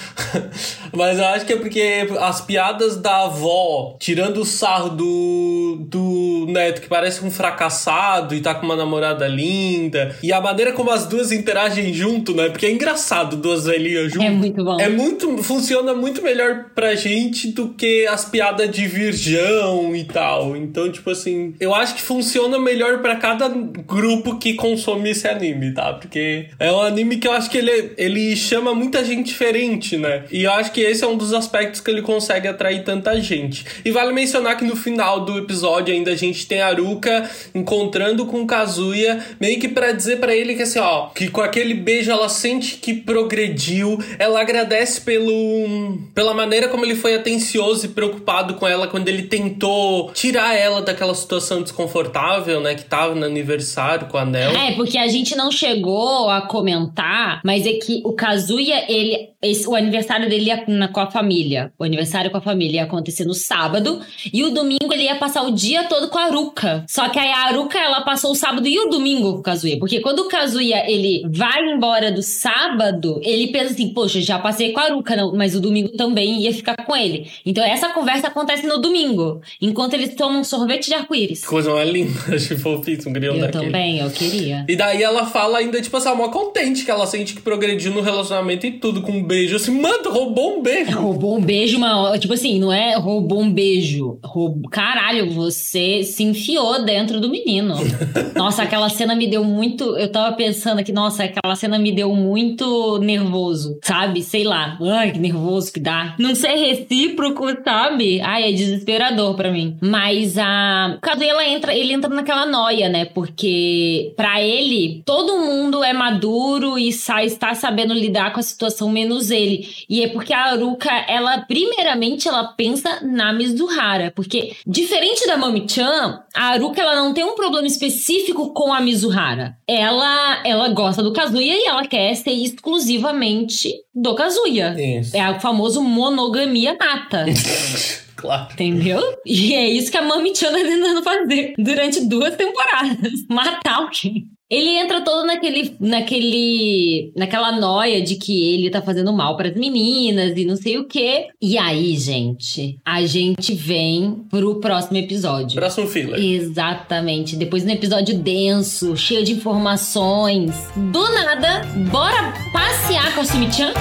Mas 0.97 1.19
eu 1.19 1.27
acho 1.27 1.45
que 1.45 1.53
é 1.53 1.57
porque 1.57 2.09
as 2.19 2.41
piadas 2.41 2.97
da 2.97 3.25
avó, 3.25 3.97
tirando 4.01 4.39
o 4.39 4.45
sarro 4.45 4.89
do, 4.89 5.77
do 5.81 6.47
neto, 6.49 6.81
que 6.81 6.89
parece 6.89 7.23
um 7.23 7.31
fracassado 7.31 8.35
e 8.35 8.41
tá 8.41 8.55
com 8.55 8.65
uma 8.65 8.75
namorada 8.75 9.29
linda, 9.29 10.17
e 10.23 10.33
a 10.33 10.41
maneira 10.41 10.73
como 10.73 10.91
as 10.91 11.07
duas 11.07 11.31
interagem 11.31 11.93
junto, 11.93 12.35
né? 12.35 12.49
Porque 12.49 12.65
é 12.65 12.71
engraçado 12.71 13.37
duas 13.37 13.67
velhinhas 13.67 14.13
juntas. 14.13 14.29
É 14.29 14.31
muito 14.31 14.65
bom. 14.65 14.81
É 14.81 14.89
muito. 14.89 15.43
Funciona 15.43 15.93
muito 15.93 16.23
melhor 16.23 16.71
pra 16.75 16.95
gente 16.95 17.49
do 17.49 17.69
que 17.75 18.07
as 18.07 18.25
piadas 18.25 18.71
de 18.71 18.87
virgão 18.87 19.95
e 19.95 20.05
tal. 20.05 20.57
Então, 20.57 20.91
tipo 20.91 21.11
assim, 21.11 21.55
eu 21.61 21.75
acho 21.75 21.97
que 21.97 22.03
funciona 22.03 22.59
melhor 22.59 23.03
para 23.03 23.17
cada 23.17 23.49
grupo 23.49 24.39
que 24.39 24.55
consome 24.55 25.11
esse 25.11 25.29
anime, 25.29 25.75
tá? 25.75 25.93
Porque 25.93 26.49
é 26.59 26.73
um 26.73 26.81
anime 26.81 27.19
que 27.19 27.29
eu 27.29 27.33
acho 27.33 27.51
que 27.51 27.59
ele, 27.59 27.93
ele 27.99 28.35
chama 28.35 28.70
muita 28.75 29.05
gente 29.05 29.27
diferente, 29.27 29.97
né? 29.97 30.25
E 30.31 30.45
eu 30.45 30.53
acho 30.53 30.73
que 30.73 30.81
esse 30.81 31.05
é 31.05 31.07
um 31.07 31.17
dos 31.17 31.33
aspectos 31.33 31.81
que 31.81 31.91
ele 31.91 32.03
consegue 32.03 32.49
atrair 32.49 32.85
tanta 32.85 33.21
gente. 33.21 33.65
E 33.85 33.91
vale 33.91 34.13
mencionar 34.13 34.57
que 34.57 34.65
no 34.65 34.77
final 34.77 35.25
do 35.25 35.39
episódio 35.39 35.95
ainda 35.95 36.13
a 36.13 36.17
gente 36.17 36.47
tem 36.47 36.61
Aruka 36.61 37.29
encontrando 37.55 38.27
com 38.27 38.47
Kazuya, 38.47 39.25
meio 39.41 39.59
que 39.59 39.69
para 39.69 39.93
dizer 39.93 40.19
para 40.19 40.35
ele 40.35 40.55
que 40.55 40.63
assim, 40.63 40.79
ó, 40.79 41.09
que 41.09 41.29
com 41.29 41.41
aquele 41.41 41.75
beijo 41.75 42.11
ela 42.11 42.29
sente 42.29 42.77
que 42.77 42.95
progrediu, 42.95 43.99
ela 44.19 44.41
agradece 44.41 45.01
pelo 45.01 45.99
pela 46.15 46.35
maneira 46.35 46.69
como 46.69 46.85
ele 46.85 46.95
foi 46.95 47.15
atencioso 47.15 47.87
e 47.87 47.89
preocupado 47.89 48.55
com 48.55 48.67
ela 48.67 48.87
quando 48.87 49.09
ele 49.09 49.25
tentou 49.25 50.11
tirar 50.13 50.55
ela 50.55 50.83
daquela 50.83 51.15
situação 51.15 51.63
desconfortável, 51.63 52.61
né, 52.61 52.75
que 52.75 52.85
tava 52.85 53.15
no 53.15 53.25
aniversário 53.25 54.07
com 54.07 54.19
a 54.19 54.25
Nel. 54.25 54.51
É, 54.53 54.73
porque 54.73 54.99
a 54.99 55.09
gente 55.09 55.35
não 55.37 55.51
chegou 55.51 56.29
a 56.29 56.43
comentar, 56.43 57.41
mas 57.45 57.67
é 57.67 57.73
que 57.75 58.03
o 58.05 58.13
Kazuya 58.13 58.60
Kazuya, 58.61 58.85
ele, 58.89 59.31
esse, 59.43 59.67
o 59.67 59.75
aniversário 59.75 60.29
dele 60.29 60.45
ia 60.45 60.65
na, 60.69 60.89
com 60.89 61.01
a 61.01 61.11
família. 61.11 61.73
O 61.79 61.85
aniversário 61.85 62.31
com 62.31 62.37
a 62.37 62.41
família 62.41 62.77
ia 62.77 62.85
acontecer 62.85 63.25
no 63.25 63.35
sábado. 63.35 64.01
E 64.33 64.43
o 64.45 64.51
domingo 64.51 64.93
ele 64.93 65.05
ia 65.05 65.17
passar 65.17 65.43
o 65.43 65.51
dia 65.51 65.85
todo 65.85 66.09
com 66.09 66.19
a 66.19 66.25
Aruka. 66.25 66.85
Só 66.89 67.09
que 67.09 67.19
aí 67.19 67.31
a 67.31 67.47
Aruka, 67.47 67.79
ela 67.79 68.03
passou 68.03 68.33
o 68.33 68.35
sábado 68.35 68.67
e 68.67 68.79
o 68.79 68.89
domingo 68.91 69.35
com 69.35 69.39
o 69.39 69.43
Kazuya. 69.43 69.79
Porque 69.79 70.01
quando 70.01 70.21
o 70.21 70.29
Kazuya, 70.29 70.85
ele 70.91 71.23
vai 71.31 71.61
embora 71.75 72.13
do 72.13 72.23
sábado, 72.23 73.21
ele 73.25 73.49
pensa 73.49 73.73
assim, 73.73 73.93
poxa, 73.93 74.21
já 74.21 74.39
passei 74.39 74.73
com 74.73 74.81
a 74.81 74.85
Aruka, 74.85 75.17
não, 75.17 75.35
mas 75.35 75.55
o 75.55 75.61
domingo 75.61 75.91
também 75.97 76.43
ia 76.43 76.53
ficar 76.53 76.77
com 76.85 76.95
ele. 76.95 77.31
Então 77.45 77.65
essa 77.65 77.89
conversa 77.91 78.29
acontece 78.29 78.67
no 78.67 78.79
domingo. 78.79 79.41
Enquanto 79.61 79.95
eles 79.95 80.15
tomam 80.15 80.41
um 80.41 80.45
sorvete 80.45 80.87
de 80.87 80.95
arco-íris. 80.95 81.45
Coisa 81.45 81.73
mais 81.73 81.89
linda. 81.89 82.11
Achei 82.35 82.57
fofíssimo, 82.57 83.11
um 83.11 83.13
grilo 83.13 83.37
Eu 83.37 83.41
daquele. 83.41 83.65
também, 83.67 83.99
eu 83.99 84.11
queria. 84.11 84.65
E 84.69 84.77
daí 84.77 85.03
ela 85.03 85.27
fala 85.27 85.59
ainda, 85.59 85.81
tipo 85.81 85.97
assim, 85.97 86.11
uma 86.11 86.31
contente 86.31 86.85
que 86.85 86.91
ela 86.91 87.07
sente 87.07 87.35
que 87.35 87.41
progrediu 87.41 87.93
no 87.93 88.01
relacionamento 88.01 88.50
e 88.53 88.73
tudo 88.73 89.03
com 89.03 89.13
um 89.13 89.23
beijo. 89.23 89.57
Assim, 89.57 89.81
mano, 89.81 90.11
roubou 90.11 90.59
um 90.59 90.63
beijo. 90.63 90.99
Roubou 90.99 91.39
um 91.39 91.41
beijo, 91.41 91.77
uma, 91.77 92.19
tipo 92.19 92.35
assim, 92.35 92.59
não 92.59 92.73
é 92.73 92.97
roubou 92.97 93.41
um 93.41 93.53
beijo. 93.53 94.19
Roubou, 94.25 94.71
caralho, 94.71 95.31
você 95.31 96.03
se 96.03 96.23
enfiou 96.23 96.85
dentro 96.85 97.21
do 97.21 97.29
menino. 97.29 97.75
nossa, 98.35 98.63
aquela 98.63 98.89
cena 98.89 99.15
me 99.15 99.27
deu 99.27 99.45
muito. 99.45 99.97
Eu 99.97 100.11
tava 100.11 100.35
pensando 100.37 100.83
que, 100.83 100.93
nossa, 100.93 101.25
aquela 101.25 101.55
cena 101.55 101.79
me 101.79 101.93
deu 101.93 102.15
muito 102.15 102.99
nervoso, 102.99 103.79
sabe? 103.83 104.23
Sei 104.23 104.45
lá. 104.45 104.79
Ai, 104.83 105.13
que 105.13 105.19
nervoso 105.19 105.73
que 105.73 105.81
dá. 105.81 106.15
Não 106.19 106.35
ser 106.35 106.55
recíproco, 106.55 107.47
sabe? 107.65 108.21
Ai, 108.21 108.51
é 108.51 108.53
desesperador 108.53 109.35
para 109.35 109.51
mim. 109.51 109.77
Mas 109.81 110.37
a. 110.39 110.99
Cadê 111.01 111.27
ela 111.27 111.47
entra, 111.47 111.75
ele 111.75 111.93
entra 111.93 112.11
naquela 112.11 112.47
noia, 112.47 112.89
né? 112.89 113.05
Porque 113.05 114.13
para 114.17 114.43
ele, 114.43 115.03
todo 115.05 115.39
mundo 115.39 115.83
é 115.83 115.93
maduro 115.93 116.79
e 116.79 116.93
sai, 116.93 117.27
está 117.27 117.55
sabendo 117.55 117.95
lidar 117.95 118.33
com 118.33 118.40
a 118.41 118.43
situação 118.43 118.91
menos 118.91 119.31
ele. 119.31 119.69
E 119.89 120.03
é 120.03 120.09
porque 120.09 120.33
a 120.33 120.47
Aruka, 120.47 120.91
ela, 121.09 121.43
primeiramente, 121.43 122.29
ela 122.29 122.45
pensa 122.45 123.01
na 123.03 123.33
Mizuhara. 123.33 124.13
Porque, 124.15 124.57
diferente 124.67 125.27
da 125.27 125.37
Mami-chan, 125.37 126.21
a 126.35 126.45
Aruka, 126.49 126.81
ela 126.81 126.97
não 126.97 127.15
tem 127.15 127.25
um 127.25 127.35
problema 127.35 127.67
específico 127.67 128.53
com 128.53 128.73
a 128.73 128.81
Mizuhara. 128.81 129.57
Ela, 129.67 130.43
ela 130.45 130.69
gosta 130.69 131.03
do 131.03 131.13
Kazuya 131.13 131.57
e 131.57 131.67
ela 131.67 131.87
quer 131.87 132.15
ser 132.15 132.33
exclusivamente 132.33 133.73
do 133.95 134.15
Kazuya. 134.15 134.75
Isso. 134.79 135.17
É 135.17 135.31
o 135.31 135.41
famoso 135.41 135.83
monogamia 135.83 136.77
mata. 136.79 137.27
Claro. 138.21 138.53
Entendeu? 138.53 139.01
E 139.25 139.55
é 139.55 139.67
isso 139.67 139.91
que 139.91 139.97
a 139.97 140.03
Mami 140.03 140.37
Chan 140.37 140.53
tá 140.53 140.59
tentando 140.59 141.03
fazer 141.03 141.55
durante 141.57 142.05
duas 142.05 142.37
temporadas. 142.37 143.13
Matar 143.31 143.77
alguém. 143.77 144.29
Ele 144.51 144.71
entra 144.71 145.01
todo 145.03 145.25
naquele, 145.25 145.77
naquele, 145.79 147.13
naquela 147.17 147.53
noia 147.53 148.03
de 148.03 148.17
que 148.17 148.55
ele 148.55 148.69
tá 148.69 148.83
fazendo 148.83 149.13
mal 149.13 149.37
para 149.37 149.49
as 149.49 149.55
meninas 149.55 150.37
e 150.37 150.45
não 150.45 150.57
sei 150.57 150.77
o 150.77 150.89
quê. 150.89 151.29
E 151.41 151.57
aí, 151.57 151.97
gente, 151.97 152.79
a 152.85 153.07
gente 153.07 153.55
vem 153.55 154.25
pro 154.29 154.61
próximo 154.61 154.97
episódio. 154.97 155.55
Próximo 155.55 155.87
filler. 155.87 156.19
Exatamente. 156.19 157.37
Depois 157.37 157.63
de 157.63 157.71
um 157.71 157.73
episódio 157.73 158.19
denso, 158.19 158.97
cheio 158.97 159.25
de 159.25 159.33
informações. 159.33 160.53
Do 160.75 161.09
nada, 161.13 161.63
bora 161.91 162.35
passear 162.53 163.15
com 163.15 163.21
a 163.21 163.25
Sumi-chan? 163.25 163.73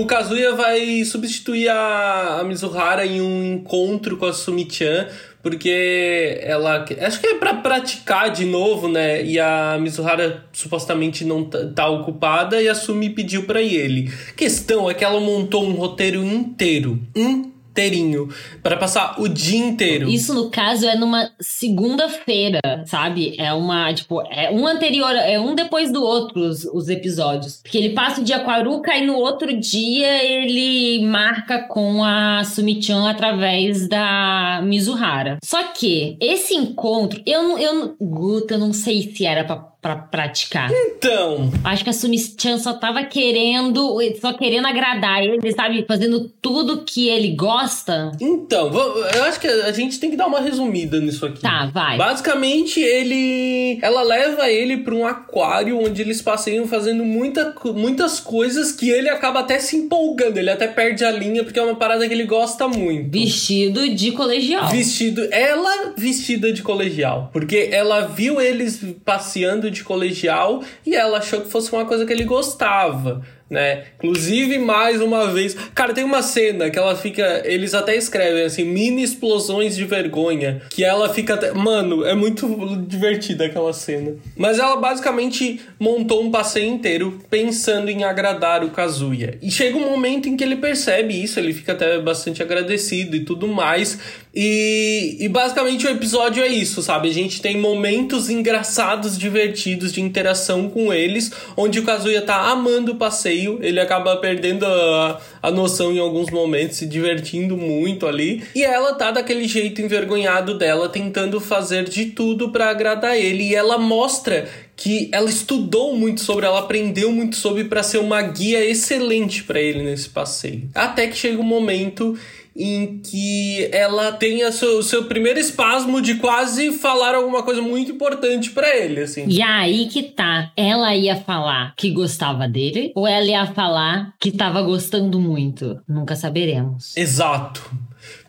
O 0.00 0.06
Kazuya 0.06 0.54
vai 0.54 1.04
substituir 1.04 1.68
a, 1.68 2.38
a 2.40 2.44
Mizuhara 2.44 3.04
em 3.04 3.20
um 3.20 3.52
encontro 3.52 4.16
com 4.16 4.24
a 4.24 4.32
Sumi-chan, 4.32 5.06
porque 5.42 6.40
ela. 6.40 6.86
Acho 7.02 7.20
que 7.20 7.26
é 7.26 7.34
para 7.34 7.52
praticar 7.52 8.30
de 8.30 8.46
novo, 8.46 8.88
né? 8.88 9.22
E 9.22 9.38
a 9.38 9.76
Mizuhara 9.78 10.46
supostamente 10.54 11.22
não 11.22 11.44
tá, 11.44 11.66
tá 11.66 11.86
ocupada 11.86 12.62
e 12.62 12.66
a 12.66 12.74
Sumi 12.74 13.10
pediu 13.10 13.42
para 13.42 13.60
ele. 13.60 14.10
Questão 14.34 14.90
é 14.90 14.94
que 14.94 15.04
ela 15.04 15.20
montou 15.20 15.66
um 15.66 15.72
roteiro 15.72 16.24
inteiro. 16.24 16.98
Um 17.14 17.50
inteirinho 17.80 18.28
para 18.62 18.76
passar 18.76 19.16
o 19.18 19.28
dia 19.28 19.58
inteiro. 19.58 20.08
Isso 20.08 20.34
no 20.34 20.50
caso 20.50 20.86
é 20.86 20.96
numa 20.96 21.30
segunda-feira, 21.40 22.60
sabe? 22.86 23.34
É 23.38 23.52
uma, 23.52 23.92
tipo, 23.94 24.20
é 24.30 24.50
um 24.50 24.66
anterior, 24.66 25.14
é 25.14 25.40
um 25.40 25.54
depois 25.54 25.90
do 25.92 26.02
outro 26.02 26.40
os, 26.40 26.64
os 26.64 26.88
episódios. 26.88 27.60
Porque 27.62 27.78
ele 27.78 27.90
passa 27.90 28.20
o 28.20 28.24
dia 28.24 28.40
com 28.40 28.50
a 28.50 28.54
Aruka 28.54 28.94
e 28.96 29.06
no 29.06 29.16
outro 29.16 29.58
dia 29.58 30.22
ele 30.24 31.04
marca 31.06 31.60
com 31.60 32.04
a 32.04 32.44
Sumi-chan 32.44 33.08
através 33.08 33.88
da 33.88 34.60
Mizuhara. 34.62 35.38
Só 35.42 35.62
que 35.72 36.16
esse 36.20 36.54
encontro, 36.54 37.20
eu 37.26 37.58
eu 37.58 37.96
Guta, 38.00 38.58
não 38.58 38.72
sei 38.72 39.02
se 39.02 39.24
era 39.24 39.44
pra 39.44 39.69
para 39.80 39.96
praticar. 39.96 40.70
Então. 40.70 41.50
Acho 41.64 41.84
que 41.84 41.90
a 41.90 41.92
Sumi-chan 41.92 42.58
só 42.58 42.74
tava 42.74 43.02
querendo, 43.04 43.98
só 44.20 44.32
querendo 44.34 44.66
agradar 44.66 45.22
ele, 45.22 45.52
sabe? 45.52 45.84
Fazendo 45.88 46.28
tudo 46.42 46.84
que 46.84 47.08
ele 47.08 47.34
gosta. 47.34 48.12
Então, 48.20 48.70
eu 49.14 49.24
acho 49.24 49.40
que 49.40 49.46
a 49.46 49.72
gente 49.72 49.98
tem 49.98 50.10
que 50.10 50.16
dar 50.16 50.26
uma 50.26 50.40
resumida 50.40 51.00
nisso 51.00 51.24
aqui. 51.24 51.40
Tá, 51.40 51.70
vai. 51.72 51.96
Basicamente, 51.96 52.80
ele. 52.80 53.78
Ela 53.80 54.02
leva 54.02 54.50
ele 54.50 54.78
pra 54.78 54.94
um 54.94 55.06
aquário 55.06 55.80
onde 55.80 56.02
eles 56.02 56.20
passeiam 56.20 56.66
fazendo 56.66 57.04
muita, 57.04 57.54
muitas 57.74 58.20
coisas 58.20 58.72
que 58.72 58.90
ele 58.90 59.08
acaba 59.08 59.40
até 59.40 59.58
se 59.58 59.76
empolgando. 59.76 60.36
Ele 60.36 60.50
até 60.50 60.68
perde 60.68 61.04
a 61.04 61.10
linha 61.10 61.42
porque 61.42 61.58
é 61.58 61.62
uma 61.62 61.76
parada 61.76 62.06
que 62.06 62.12
ele 62.12 62.24
gosta 62.24 62.68
muito. 62.68 63.10
Vestido 63.10 63.88
de 63.88 64.12
colegial. 64.12 64.68
Vestido. 64.68 65.26
Ela 65.32 65.94
vestida 65.96 66.52
de 66.52 66.62
colegial. 66.62 67.30
Porque 67.32 67.70
ela 67.72 68.02
viu 68.02 68.40
eles 68.40 68.84
passeando 69.04 69.69
de 69.70 69.84
colegial 69.84 70.62
e 70.84 70.94
ela 70.94 71.18
achou 71.18 71.40
que 71.40 71.48
fosse 71.50 71.72
uma 71.72 71.84
coisa 71.84 72.04
que 72.04 72.12
ele 72.12 72.24
gostava 72.24 73.22
né? 73.50 73.82
Inclusive, 73.96 74.58
mais 74.58 75.00
uma 75.00 75.26
vez. 75.32 75.56
Cara, 75.74 75.92
tem 75.92 76.04
uma 76.04 76.22
cena 76.22 76.70
que 76.70 76.78
ela 76.78 76.94
fica. 76.94 77.42
Eles 77.44 77.74
até 77.74 77.96
escrevem 77.96 78.44
assim, 78.44 78.64
mini 78.64 79.02
explosões 79.02 79.74
de 79.74 79.84
vergonha. 79.84 80.62
Que 80.70 80.84
ela 80.84 81.12
fica 81.12 81.34
até. 81.34 81.52
Mano, 81.52 82.06
é 82.06 82.14
muito 82.14 82.46
divertida 82.86 83.46
aquela 83.46 83.72
cena. 83.72 84.14
Mas 84.36 84.60
ela 84.60 84.76
basicamente 84.76 85.60
montou 85.78 86.22
um 86.22 86.30
passeio 86.30 86.72
inteiro 86.72 87.18
pensando 87.28 87.90
em 87.90 88.04
agradar 88.04 88.62
o 88.62 88.70
Kazuya. 88.70 89.36
E 89.42 89.50
chega 89.50 89.76
um 89.76 89.90
momento 89.90 90.28
em 90.28 90.36
que 90.36 90.44
ele 90.44 90.56
percebe 90.56 91.20
isso, 91.20 91.40
ele 91.40 91.52
fica 91.52 91.72
até 91.72 91.98
bastante 91.98 92.42
agradecido 92.42 93.16
e 93.16 93.24
tudo 93.24 93.48
mais. 93.48 93.98
E, 94.34 95.16
e, 95.18 95.28
basicamente 95.28 95.86
o 95.86 95.90
episódio 95.90 96.42
é 96.42 96.46
isso, 96.46 96.82
sabe? 96.82 97.08
A 97.08 97.12
gente 97.12 97.42
tem 97.42 97.56
momentos 97.56 98.30
engraçados, 98.30 99.18
divertidos 99.18 99.92
de 99.92 100.00
interação 100.00 100.70
com 100.70 100.92
eles, 100.92 101.32
onde 101.56 101.80
o 101.80 101.82
Kazuya 101.82 102.22
tá 102.22 102.48
amando 102.48 102.92
o 102.92 102.94
passeio, 102.94 103.39
ele 103.60 103.80
acaba 103.80 104.16
perdendo 104.16 104.64
a, 104.66 105.20
a 105.42 105.50
noção 105.50 105.92
em 105.92 105.98
alguns 105.98 106.30
momentos, 106.30 106.78
se 106.78 106.86
divertindo 106.86 107.56
muito 107.56 108.06
ali, 108.06 108.42
e 108.54 108.64
ela 108.64 108.94
tá 108.94 109.10
daquele 109.10 109.46
jeito 109.46 109.80
envergonhado 109.80 110.56
dela, 110.56 110.88
tentando 110.88 111.40
fazer 111.40 111.84
de 111.84 112.06
tudo 112.06 112.50
para 112.50 112.70
agradar 112.70 113.16
ele, 113.16 113.44
e 113.44 113.54
ela 113.54 113.78
mostra 113.78 114.48
que 114.76 115.10
ela 115.12 115.28
estudou 115.28 115.94
muito 115.94 116.22
sobre, 116.22 116.46
ela 116.46 116.60
aprendeu 116.60 117.12
muito 117.12 117.36
sobre 117.36 117.64
para 117.64 117.82
ser 117.82 117.98
uma 117.98 118.22
guia 118.22 118.64
excelente 118.64 119.44
para 119.44 119.60
ele 119.60 119.82
nesse 119.82 120.08
passeio. 120.08 120.70
Até 120.74 121.06
que 121.06 121.16
chega 121.16 121.38
um 121.38 121.44
momento 121.44 122.18
em 122.60 122.98
que 122.98 123.68
ela 123.72 124.12
tem 124.12 124.44
o 124.44 124.52
seu, 124.52 124.82
seu 124.82 125.04
primeiro 125.04 125.38
espasmo 125.38 126.02
de 126.02 126.16
quase 126.16 126.72
falar 126.72 127.14
alguma 127.14 127.42
coisa 127.42 127.62
muito 127.62 127.92
importante 127.92 128.50
para 128.50 128.76
ele, 128.76 129.00
assim. 129.00 129.24
E 129.26 129.40
aí 129.40 129.86
que 129.86 130.02
tá, 130.02 130.52
ela 130.54 130.94
ia 130.94 131.16
falar 131.16 131.74
que 131.76 131.90
gostava 131.90 132.46
dele 132.46 132.92
ou 132.94 133.06
ela 133.06 133.24
ia 133.24 133.46
falar 133.46 134.12
que 134.20 134.30
tava 134.30 134.60
gostando 134.60 135.18
muito? 135.18 135.80
Nunca 135.88 136.14
saberemos. 136.14 136.94
Exato. 136.96 137.62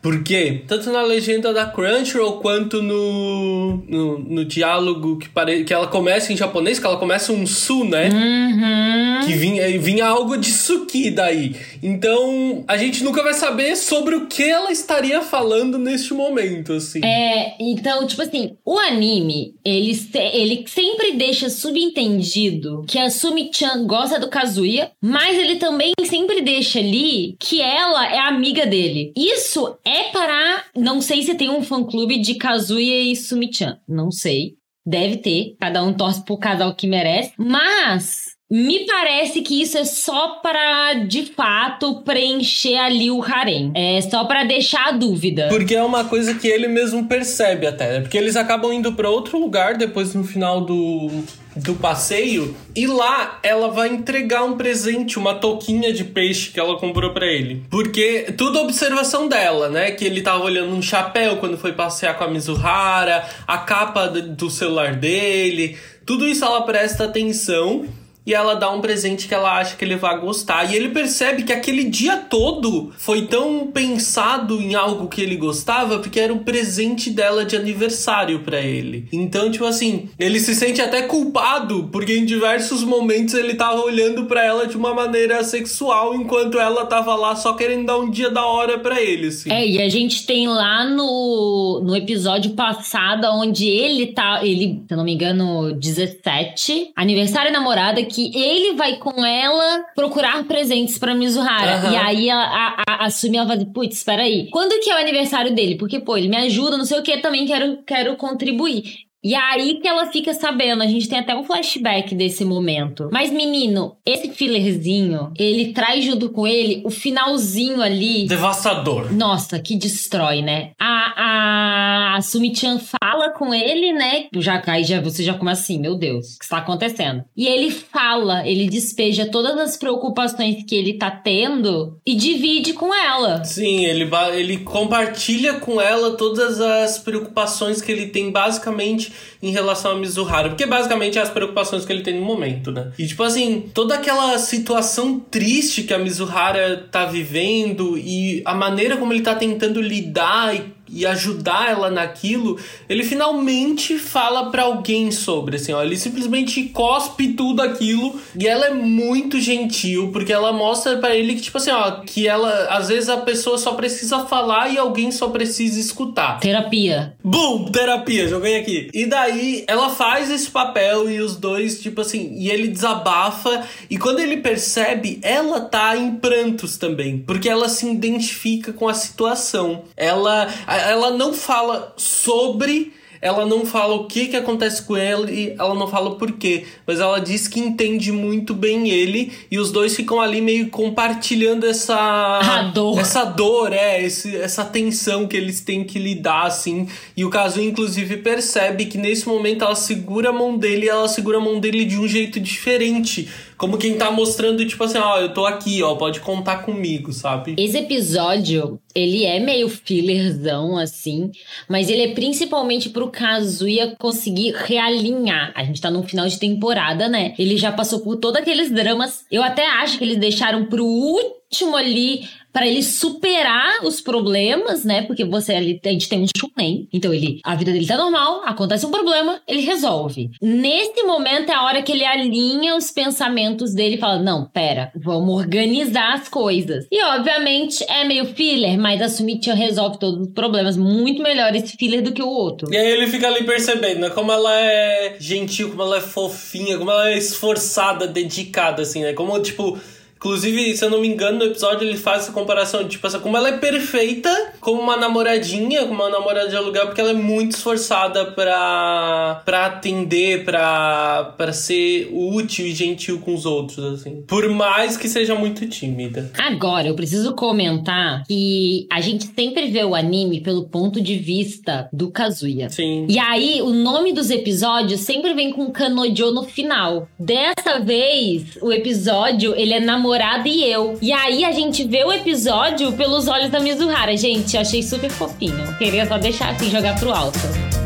Porque, 0.02 0.64
tanto 0.66 0.90
na 0.90 1.00
legenda 1.02 1.52
da 1.52 1.64
Crunchyroll 1.64 2.40
quanto 2.40 2.82
no, 2.82 3.76
no, 3.88 4.18
no 4.18 4.44
diálogo 4.44 5.16
que, 5.16 5.28
pare... 5.28 5.62
que 5.62 5.72
ela 5.72 5.86
começa 5.86 6.32
em 6.32 6.36
japonês, 6.36 6.80
que 6.80 6.86
ela 6.86 6.96
começa 6.96 7.32
um 7.32 7.46
su, 7.46 7.84
né? 7.84 8.08
Uhum. 8.08 9.24
Que 9.24 9.34
vinha, 9.34 9.78
vinha 9.78 10.06
algo 10.06 10.36
de 10.36 10.50
suki 10.50 11.08
daí. 11.08 11.54
Então, 11.80 12.64
a 12.66 12.76
gente 12.76 13.04
nunca 13.04 13.22
vai 13.22 13.32
saber 13.32 13.76
sobre 13.76 14.16
o 14.16 14.26
que 14.26 14.42
ela 14.42 14.72
estaria 14.72 15.22
falando 15.22 15.78
neste 15.78 16.12
momento, 16.12 16.72
assim. 16.72 17.00
É, 17.04 17.54
então, 17.60 18.04
tipo 18.04 18.22
assim, 18.22 18.56
o 18.64 18.76
anime, 18.80 19.54
ele, 19.64 19.96
ele 20.32 20.64
sempre 20.66 21.12
deixa 21.12 21.48
subentendido 21.48 22.84
que 22.88 22.98
a 22.98 23.08
Sumi-chan 23.08 23.86
gosta 23.86 24.18
do 24.18 24.28
Kazuya, 24.28 24.90
mas 25.00 25.38
ele 25.38 25.56
também 25.56 25.92
sempre 26.04 26.40
deixa 26.40 26.80
ali 26.80 27.36
que 27.38 27.60
ela 27.60 28.12
é 28.12 28.18
amiga 28.18 28.66
dele. 28.66 29.12
Isso 29.16 29.76
é 29.84 29.91
é 29.92 30.10
para. 30.10 30.64
Não 30.76 31.00
sei 31.00 31.22
se 31.22 31.34
tem 31.34 31.50
um 31.50 31.62
fã-clube 31.62 32.20
de 32.20 32.34
Kazuya 32.34 33.00
e 33.00 33.14
Sumi-chan. 33.16 33.78
Não 33.88 34.10
sei. 34.10 34.54
Deve 34.84 35.18
ter. 35.18 35.56
Cada 35.60 35.82
um 35.82 35.92
torce 35.92 36.24
pro 36.24 36.38
casal 36.38 36.74
que 36.74 36.86
merece. 36.86 37.32
Mas. 37.38 38.32
Me 38.50 38.84
parece 38.84 39.40
que 39.40 39.62
isso 39.62 39.78
é 39.78 39.84
só 39.84 40.40
para, 40.42 40.92
de 41.04 41.24
fato, 41.24 42.02
preencher 42.02 42.76
ali 42.76 43.10
o 43.10 43.22
harem. 43.22 43.72
É 43.74 43.98
só 44.02 44.26
para 44.26 44.44
deixar 44.44 44.88
a 44.88 44.92
dúvida. 44.92 45.48
Porque 45.48 45.74
é 45.74 45.82
uma 45.82 46.04
coisa 46.04 46.34
que 46.34 46.48
ele 46.48 46.68
mesmo 46.68 47.08
percebe 47.08 47.66
até, 47.66 47.92
né? 47.94 48.00
Porque 48.02 48.18
eles 48.18 48.36
acabam 48.36 48.70
indo 48.70 48.92
para 48.92 49.08
outro 49.08 49.38
lugar 49.38 49.78
depois 49.78 50.14
no 50.14 50.22
final 50.22 50.60
do, 50.60 51.24
do 51.54 51.74
passeio 51.74 52.56
e 52.74 52.86
lá 52.86 53.38
ela 53.42 53.68
vai 53.68 53.88
entregar 53.88 54.44
um 54.44 54.56
presente, 54.56 55.18
uma 55.18 55.34
touquinha 55.34 55.92
de 55.92 56.04
peixe 56.04 56.50
que 56.50 56.58
ela 56.58 56.78
comprou 56.78 57.12
para 57.12 57.26
ele. 57.26 57.64
Porque 57.70 58.32
tudo 58.36 58.60
observação 58.60 59.28
dela, 59.28 59.68
né? 59.68 59.90
Que 59.90 60.04
ele 60.04 60.22
tava 60.22 60.44
olhando 60.44 60.74
um 60.74 60.82
chapéu 60.82 61.36
quando 61.36 61.58
foi 61.58 61.72
passear 61.72 62.16
com 62.16 62.24
a 62.24 62.28
Mizuhara, 62.28 63.26
a 63.46 63.58
capa 63.58 64.08
do 64.08 64.50
celular 64.50 64.94
dele, 64.94 65.76
tudo 66.04 66.26
isso 66.26 66.44
ela 66.44 66.62
presta 66.62 67.04
atenção 67.04 67.86
e 68.26 68.34
ela 68.34 68.54
dá 68.54 68.70
um 68.70 68.80
presente 68.80 69.26
que 69.26 69.34
ela 69.34 69.58
acha 69.58 69.76
que 69.76 69.84
ele 69.84 69.96
vai 69.96 70.18
gostar. 70.20 70.70
E 70.70 70.76
ele 70.76 70.90
percebe 70.90 71.42
que 71.42 71.52
aquele 71.52 71.84
dia 71.84 72.16
todo 72.16 72.92
foi 72.96 73.26
tão 73.26 73.66
pensado 73.66 74.60
em 74.60 74.74
algo 74.74 75.08
que 75.08 75.20
ele 75.20 75.36
gostava 75.36 75.98
porque 75.98 76.20
era 76.20 76.32
um 76.32 76.38
presente 76.38 77.10
dela 77.10 77.44
de 77.44 77.56
aniversário 77.56 78.40
para 78.40 78.60
ele. 78.60 79.08
Então, 79.12 79.50
tipo 79.50 79.64
assim, 79.64 80.08
ele 80.18 80.38
se 80.38 80.54
sente 80.54 80.80
até 80.80 81.02
culpado 81.02 81.88
porque 81.90 82.16
em 82.16 82.24
diversos 82.24 82.82
momentos 82.82 83.34
ele 83.34 83.54
tava 83.54 83.80
olhando 83.80 84.26
para 84.26 84.44
ela 84.44 84.66
de 84.66 84.76
uma 84.76 84.94
maneira 84.94 85.42
sexual 85.42 86.14
enquanto 86.14 86.58
ela 86.58 86.86
tava 86.86 87.14
lá 87.14 87.34
só 87.34 87.54
querendo 87.54 87.86
dar 87.86 87.98
um 87.98 88.10
dia 88.10 88.30
da 88.30 88.44
hora 88.44 88.78
para 88.78 89.00
ele, 89.00 89.28
assim. 89.28 89.50
É, 89.50 89.66
e 89.66 89.82
a 89.82 89.88
gente 89.88 90.24
tem 90.26 90.46
lá 90.46 90.84
no, 90.84 91.80
no 91.84 91.96
episódio 91.96 92.52
passado 92.52 93.26
onde 93.32 93.68
ele 93.68 94.08
tá, 94.08 94.40
ele, 94.44 94.82
se 94.86 94.92
eu 94.92 94.96
não 94.96 95.04
me 95.04 95.14
engano, 95.14 95.72
17, 95.72 96.92
aniversário 96.96 97.52
namorada 97.52 98.00
que 98.12 98.30
ele 98.36 98.76
vai 98.76 98.96
com 98.96 99.24
ela 99.24 99.84
procurar 99.94 100.44
presentes 100.44 100.98
pra 100.98 101.14
Mizuhara. 101.14 101.86
Uhum. 101.86 101.92
E 101.92 101.96
aí 101.96 102.30
a, 102.30 102.38
a, 102.38 102.82
a, 102.86 103.06
a 103.06 103.10
Sumi 103.10 103.36
ela 103.36 103.48
fala, 103.48 103.64
putz, 103.66 103.96
espera 103.96 104.22
aí. 104.22 104.48
Quando 104.50 104.78
que 104.80 104.90
é 104.90 104.94
o 104.94 104.98
aniversário 104.98 105.54
dele? 105.54 105.76
Porque, 105.76 105.98
pô, 105.98 106.16
ele 106.16 106.28
me 106.28 106.36
ajuda, 106.36 106.76
não 106.76 106.84
sei 106.84 106.98
o 106.98 107.02
que, 107.02 107.18
também 107.18 107.46
quero, 107.46 107.82
quero 107.84 108.16
contribuir. 108.16 109.10
E 109.24 109.36
aí 109.36 109.78
que 109.80 109.86
ela 109.86 110.06
fica 110.06 110.34
sabendo, 110.34 110.82
a 110.82 110.86
gente 110.86 111.08
tem 111.08 111.18
até 111.18 111.34
um 111.34 111.44
flashback 111.44 112.12
desse 112.14 112.44
momento. 112.44 113.08
Mas, 113.12 113.30
menino, 113.30 113.96
esse 114.04 114.30
fillerzinho, 114.30 115.32
ele 115.38 115.72
traz 115.72 116.04
junto 116.04 116.30
com 116.30 116.44
ele 116.46 116.82
o 116.84 116.90
finalzinho 116.90 117.80
ali. 117.80 118.26
Devastador. 118.26 119.12
Nossa, 119.12 119.60
que 119.60 119.76
destrói, 119.76 120.42
né? 120.42 120.72
A, 120.78 122.14
a, 122.14 122.16
a 122.16 122.22
Sumi-chan 122.22 122.80
fala 122.80 123.30
com 123.30 123.54
ele, 123.54 123.92
né? 123.92 124.26
Já 124.34 124.60
cai, 124.60 124.82
já, 124.82 125.00
você 125.00 125.22
já 125.22 125.34
começa 125.34 125.62
assim, 125.62 125.78
meu 125.78 125.94
Deus, 125.94 126.34
o 126.34 126.38
que 126.38 126.44
está 126.44 126.58
acontecendo? 126.58 127.22
E 127.36 127.46
ele 127.46 127.70
fala, 127.70 128.46
ele 128.46 128.68
despeja 128.68 129.26
todas 129.26 129.56
as 129.56 129.76
preocupações 129.76 130.64
que 130.64 130.74
ele 130.74 130.94
tá 130.94 131.10
tendo 131.10 131.96
e 132.04 132.16
divide 132.16 132.72
com 132.72 132.92
ela. 132.92 133.44
Sim, 133.44 133.84
ele, 133.84 134.10
ele 134.34 134.58
compartilha 134.58 135.54
com 135.54 135.80
ela 135.80 136.16
todas 136.16 136.60
as 136.60 136.98
preocupações 136.98 137.80
que 137.80 137.92
ele 137.92 138.06
tem 138.06 138.32
basicamente 138.32 139.11
em 139.42 139.50
relação 139.50 139.92
a 139.92 139.94
Mizuhara. 139.94 140.48
Porque 140.48 140.66
basicamente 140.66 141.18
é 141.18 141.22
as 141.22 141.30
preocupações 141.30 141.84
que 141.84 141.92
ele 141.92 142.02
tem 142.02 142.18
no 142.18 142.24
momento, 142.24 142.70
né? 142.70 142.92
E 142.98 143.06
tipo 143.06 143.22
assim, 143.22 143.70
toda 143.72 143.94
aquela 143.94 144.38
situação 144.38 145.18
triste 145.18 145.82
que 145.82 145.94
a 145.94 145.98
Mizuhara 145.98 146.88
tá 146.90 147.04
vivendo 147.04 147.98
e 147.98 148.42
a 148.44 148.54
maneira 148.54 148.96
como 148.96 149.12
ele 149.12 149.22
tá 149.22 149.34
tentando 149.34 149.80
lidar 149.80 150.54
e 150.54 150.81
e 150.92 151.06
ajudar 151.06 151.70
ela 151.70 151.90
naquilo, 151.90 152.58
ele 152.88 153.02
finalmente 153.02 153.98
fala 153.98 154.50
para 154.50 154.62
alguém 154.64 155.10
sobre, 155.10 155.56
assim, 155.56 155.72
ó, 155.72 155.82
ele 155.82 155.96
simplesmente 155.96 156.64
cospe 156.64 157.32
tudo 157.32 157.62
aquilo 157.62 158.20
e 158.38 158.46
ela 158.46 158.66
é 158.66 158.74
muito 158.74 159.40
gentil, 159.40 160.10
porque 160.12 160.32
ela 160.32 160.52
mostra 160.52 160.98
para 160.98 161.16
ele 161.16 161.34
que 161.34 161.42
tipo 161.42 161.58
assim, 161.58 161.70
ó, 161.70 162.02
que 162.02 162.28
ela 162.28 162.66
às 162.70 162.88
vezes 162.88 163.08
a 163.08 163.18
pessoa 163.18 163.56
só 163.58 163.72
precisa 163.72 164.26
falar 164.26 164.72
e 164.72 164.78
alguém 164.78 165.10
só 165.10 165.28
precisa 165.28 165.80
escutar. 165.80 166.38
Terapia. 166.40 167.14
Boom, 167.24 167.66
terapia, 167.66 168.28
joguei 168.28 168.56
aqui. 168.56 168.90
E 168.92 169.06
daí 169.06 169.64
ela 169.66 169.90
faz 169.90 170.30
esse 170.30 170.50
papel 170.50 171.10
e 171.10 171.20
os 171.20 171.36
dois, 171.36 171.80
tipo 171.80 172.00
assim, 172.00 172.34
e 172.36 172.50
ele 172.50 172.68
desabafa 172.68 173.66
e 173.88 173.96
quando 173.96 174.20
ele 174.20 174.38
percebe, 174.38 175.18
ela 175.22 175.60
tá 175.60 175.96
em 175.96 176.16
prantos 176.16 176.76
também, 176.76 177.18
porque 177.18 177.48
ela 177.48 177.68
se 177.68 177.88
identifica 177.88 178.72
com 178.72 178.88
a 178.88 178.94
situação. 178.94 179.84
Ela 179.96 180.48
ela 180.90 181.10
não 181.10 181.32
fala 181.32 181.92
sobre 181.96 182.92
ela 183.22 183.46
não 183.46 183.64
fala 183.64 183.94
o 183.94 184.06
que 184.06 184.26
que 184.26 184.36
acontece 184.36 184.82
com 184.82 184.96
ele, 184.96 185.54
ela 185.56 185.74
não 185.76 185.86
fala 185.86 186.10
o 186.10 186.16
porquê, 186.16 186.64
mas 186.84 186.98
ela 186.98 187.20
diz 187.20 187.46
que 187.46 187.60
entende 187.60 188.10
muito 188.10 188.52
bem 188.52 188.90
ele 188.90 189.32
e 189.48 189.60
os 189.60 189.70
dois 189.70 189.94
ficam 189.94 190.20
ali 190.20 190.40
meio 190.40 190.68
compartilhando 190.70 191.64
essa 191.64 191.94
a 191.94 192.62
dor. 192.64 192.98
essa 192.98 193.24
dor, 193.24 193.72
é, 193.72 194.04
esse, 194.04 194.36
essa 194.36 194.64
tensão 194.64 195.28
que 195.28 195.36
eles 195.36 195.60
têm 195.60 195.84
que 195.84 196.00
lidar 196.00 196.46
assim. 196.46 196.88
E 197.16 197.24
o 197.24 197.30
caso 197.30 197.62
inclusive 197.62 198.16
percebe 198.16 198.86
que 198.86 198.98
nesse 198.98 199.28
momento 199.28 199.64
ela 199.64 199.76
segura 199.76 200.30
a 200.30 200.32
mão 200.32 200.58
dele 200.58 200.86
e 200.86 200.88
ela 200.88 201.06
segura 201.06 201.38
a 201.38 201.40
mão 201.40 201.60
dele 201.60 201.84
de 201.84 201.96
um 201.96 202.08
jeito 202.08 202.40
diferente 202.40 203.28
como 203.62 203.78
quem 203.78 203.96
tá 203.96 204.10
mostrando, 204.10 204.66
tipo 204.66 204.82
assim, 204.82 204.98
ó, 204.98 205.20
eu 205.20 205.32
tô 205.32 205.46
aqui, 205.46 205.84
ó, 205.84 205.94
pode 205.94 206.18
contar 206.18 206.64
comigo, 206.64 207.12
sabe? 207.12 207.54
Esse 207.56 207.78
episódio, 207.78 208.80
ele 208.92 209.24
é 209.24 209.38
meio 209.38 209.68
fillerzão, 209.68 210.76
assim, 210.76 211.30
mas 211.68 211.88
ele 211.88 212.02
é 212.02 212.12
principalmente 212.12 212.90
pro 212.90 213.08
Kazuya 213.12 213.94
conseguir 213.98 214.52
realinhar. 214.56 215.52
A 215.54 215.62
gente 215.62 215.80
tá 215.80 215.90
no 215.90 216.02
final 216.02 216.26
de 216.26 216.38
temporada, 216.38 217.08
né? 217.08 217.34
Ele 217.38 217.56
já 217.56 217.70
passou 217.70 218.00
por 218.00 218.16
todos 218.16 218.40
aqueles 218.40 218.70
dramas. 218.70 219.24
Eu 219.30 219.42
até 219.42 219.66
acho 219.68 219.98
que 219.98 220.04
eles 220.04 220.16
deixaram 220.16 220.64
pro 220.64 220.84
último 220.84 221.76
ali 221.76 222.26
para 222.52 222.66
ele 222.66 222.82
superar 222.82 223.84
os 223.84 224.00
problemas, 224.00 224.84
né? 224.84 225.02
Porque 225.02 225.24
você 225.24 225.54
ali 225.54 225.80
a 225.84 225.88
gente 225.88 226.08
tem 226.08 226.22
um 226.22 226.26
shunen, 226.36 226.88
então 226.92 227.12
ele 227.12 227.40
a 227.44 227.54
vida 227.54 227.72
dele 227.72 227.86
tá 227.86 227.96
normal, 227.96 228.42
acontece 228.44 228.84
um 228.84 228.90
problema, 228.90 229.40
ele 229.48 229.62
resolve. 229.62 230.30
Nesse 230.40 231.02
momento 231.04 231.50
é 231.50 231.54
a 231.54 231.64
hora 231.64 231.82
que 231.82 231.92
ele 231.92 232.04
alinha 232.04 232.76
os 232.76 232.90
pensamentos 232.90 233.74
dele 233.74 233.96
e 233.96 233.98
fala: 233.98 234.18
"Não, 234.22 234.44
pera, 234.44 234.92
vamos 234.94 235.34
organizar 235.34 236.14
as 236.14 236.28
coisas". 236.28 236.86
E 236.90 237.02
obviamente 237.02 237.84
é 237.88 238.04
meio 238.04 238.26
filler, 238.26 238.78
mas 238.78 239.00
a 239.00 239.08
Sumitia 239.08 239.54
resolve 239.54 239.98
todos 239.98 240.28
os 240.28 240.32
problemas 240.32 240.76
muito 240.76 241.22
melhor 241.22 241.54
esse 241.54 241.76
filler 241.76 242.02
do 242.02 242.12
que 242.12 242.22
o 242.22 242.28
outro. 242.28 242.72
E 242.72 242.76
aí 242.76 242.90
ele 242.90 243.06
fica 243.06 243.28
ali 243.28 243.44
percebendo 243.44 244.00
né, 244.00 244.10
como 244.10 244.32
ela 244.32 244.54
é 244.54 245.16
gentil, 245.18 245.70
como 245.70 245.82
ela 245.82 245.98
é 245.98 246.00
fofinha, 246.00 246.78
como 246.78 246.90
ela 246.90 247.10
é 247.10 247.16
esforçada, 247.16 248.06
dedicada 248.06 248.82
assim, 248.82 249.02
né? 249.02 249.12
Como 249.12 249.40
tipo 249.40 249.78
Inclusive, 250.22 250.76
se 250.76 250.84
eu 250.84 250.88
não 250.88 251.00
me 251.00 251.08
engano, 251.08 251.38
no 251.38 251.44
episódio 251.46 251.84
ele 251.84 251.96
faz 251.96 252.22
essa 252.22 252.32
comparação, 252.32 252.86
tipo 252.86 253.04
assim, 253.04 253.18
como 253.18 253.36
ela 253.36 253.48
é 253.48 253.58
perfeita 253.58 254.30
como 254.60 254.80
uma 254.80 254.96
namoradinha, 254.96 255.80
como 255.80 255.94
uma 255.94 256.08
namorada 256.08 256.48
de 256.48 256.54
aluguel, 256.54 256.86
porque 256.86 257.00
ela 257.00 257.10
é 257.10 257.14
muito 257.14 257.56
esforçada 257.56 258.26
pra, 258.26 259.42
pra 259.44 259.66
atender, 259.66 260.44
pra, 260.44 261.34
pra 261.36 261.52
ser 261.52 262.08
útil 262.12 262.66
e 262.66 262.72
gentil 262.72 263.18
com 263.18 263.34
os 263.34 263.44
outros, 263.44 263.78
assim. 263.78 264.22
Por 264.22 264.48
mais 264.48 264.96
que 264.96 265.08
seja 265.08 265.34
muito 265.34 265.66
tímida. 265.66 266.30
Agora, 266.38 266.86
eu 266.86 266.94
preciso 266.94 267.34
comentar 267.34 268.22
que 268.28 268.86
a 268.92 269.00
gente 269.00 269.28
sempre 269.34 269.72
vê 269.72 269.82
o 269.82 269.92
anime 269.92 270.40
pelo 270.40 270.68
ponto 270.68 271.00
de 271.00 271.16
vista 271.16 271.88
do 271.92 272.12
Kazuya. 272.12 272.70
Sim. 272.70 273.06
E 273.08 273.18
aí, 273.18 273.60
o 273.60 273.70
nome 273.70 274.12
dos 274.12 274.30
episódios 274.30 275.00
sempre 275.00 275.34
vem 275.34 275.50
com 275.50 275.72
Kanojo 275.72 276.30
no 276.30 276.44
final. 276.44 277.08
Dessa 277.18 277.80
vez, 277.80 278.56
o 278.62 278.70
episódio, 278.70 279.52
ele 279.56 279.72
é 279.72 279.80
namorado 279.80 280.11
e 280.48 280.64
eu. 280.70 280.98
E 281.00 281.12
aí, 281.12 281.44
a 281.44 281.52
gente 281.52 281.84
vê 281.84 282.04
o 282.04 282.12
episódio 282.12 282.92
pelos 282.92 283.28
olhos 283.28 283.50
da 283.50 283.60
Mizuhara. 283.60 284.16
Gente, 284.16 284.56
achei 284.56 284.82
super 284.82 285.10
fofinho. 285.10 285.76
Queria 285.78 286.06
só 286.06 286.18
deixar 286.18 286.50
assim, 286.50 286.70
jogar 286.70 286.98
pro 286.98 287.12
alto. 287.12 287.81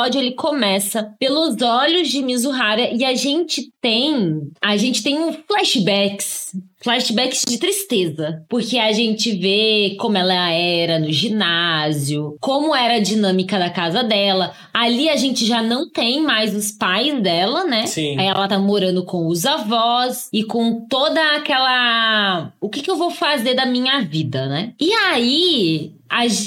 Episódio 0.00 0.20
ele 0.20 0.32
começa 0.32 1.14
pelos 1.18 1.60
olhos 1.60 2.08
de 2.08 2.22
Mizuhara 2.22 2.90
e 2.92 3.04
a 3.04 3.14
gente 3.14 3.70
tem, 3.80 4.50
a 4.62 4.76
gente 4.76 5.02
tem 5.02 5.18
um 5.18 5.32
flashbacks 5.32 6.52
flashbacks 6.82 7.44
de 7.46 7.58
tristeza, 7.58 8.42
porque 8.48 8.78
a 8.78 8.90
gente 8.90 9.32
vê 9.32 9.96
como 10.00 10.16
ela 10.16 10.50
era 10.50 10.98
no 10.98 11.12
ginásio, 11.12 12.38
como 12.40 12.74
era 12.74 12.94
a 12.94 13.00
dinâmica 13.00 13.58
da 13.58 13.68
casa 13.68 14.02
dela. 14.02 14.54
Ali 14.72 15.10
a 15.10 15.16
gente 15.16 15.44
já 15.44 15.62
não 15.62 15.90
tem 15.90 16.22
mais 16.22 16.54
os 16.56 16.72
pais 16.72 17.20
dela, 17.22 17.64
né? 17.64 17.86
Sim. 17.86 18.18
Aí 18.18 18.26
ela 18.26 18.48
tá 18.48 18.58
morando 18.58 19.04
com 19.04 19.26
os 19.26 19.44
avós 19.44 20.30
e 20.32 20.42
com 20.42 20.86
toda 20.88 21.20
aquela 21.36 22.50
o 22.58 22.70
que 22.70 22.80
que 22.80 22.90
eu 22.90 22.96
vou 22.96 23.10
fazer 23.10 23.52
da 23.52 23.66
minha 23.66 24.00
vida, 24.00 24.46
né? 24.46 24.72
E 24.80 24.90
aí 24.94 25.92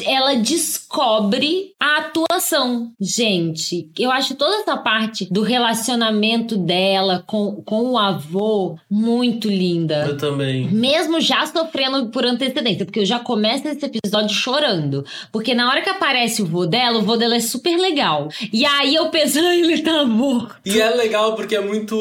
ela 0.06 0.36
descobre 0.36 1.73
a 1.80 1.97
atuação. 1.99 2.91
Gente, 2.99 3.89
eu 3.97 4.12
acho 4.12 4.36
toda 4.36 4.58
essa 4.58 4.76
parte 4.76 5.28
do 5.32 5.41
relacionamento 5.41 6.58
dela 6.58 7.23
com, 7.26 7.62
com 7.63 7.91
o 7.91 7.97
avô 7.97 8.78
muito 8.91 9.47
linda. 9.47 10.06
Eu 10.08 10.17
também. 10.17 10.67
Mesmo 10.69 11.21
já 11.21 11.45
sofrendo 11.45 12.08
por 12.08 12.26
antecedência, 12.26 12.86
porque 12.86 12.99
eu 12.99 13.06
já 13.06 13.19
começo 13.19 13.67
esse 13.67 13.86
episódio 13.86 14.36
chorando. 14.36 15.06
Porque 15.32 15.56
na 15.56 15.69
hora 15.69 15.82
que 15.82 15.89
aparece 15.89 16.41
o 16.41 16.45
vô 16.45 16.65
dela, 16.65 16.99
o 16.99 17.04
vô 17.04 17.15
dela 17.15 17.36
é 17.36 17.39
super 17.39 17.78
legal. 17.78 18.28
E 18.52 18.65
aí 18.65 18.95
eu 18.95 19.10
penso, 19.10 19.39
ah, 19.39 19.56
ele 19.56 19.82
tá 19.82 20.04
morto. 20.04 20.56
E 20.65 20.80
é 20.80 20.89
legal 20.89 21.36
porque 21.36 21.56
é 21.56 21.62
muito 21.62 21.95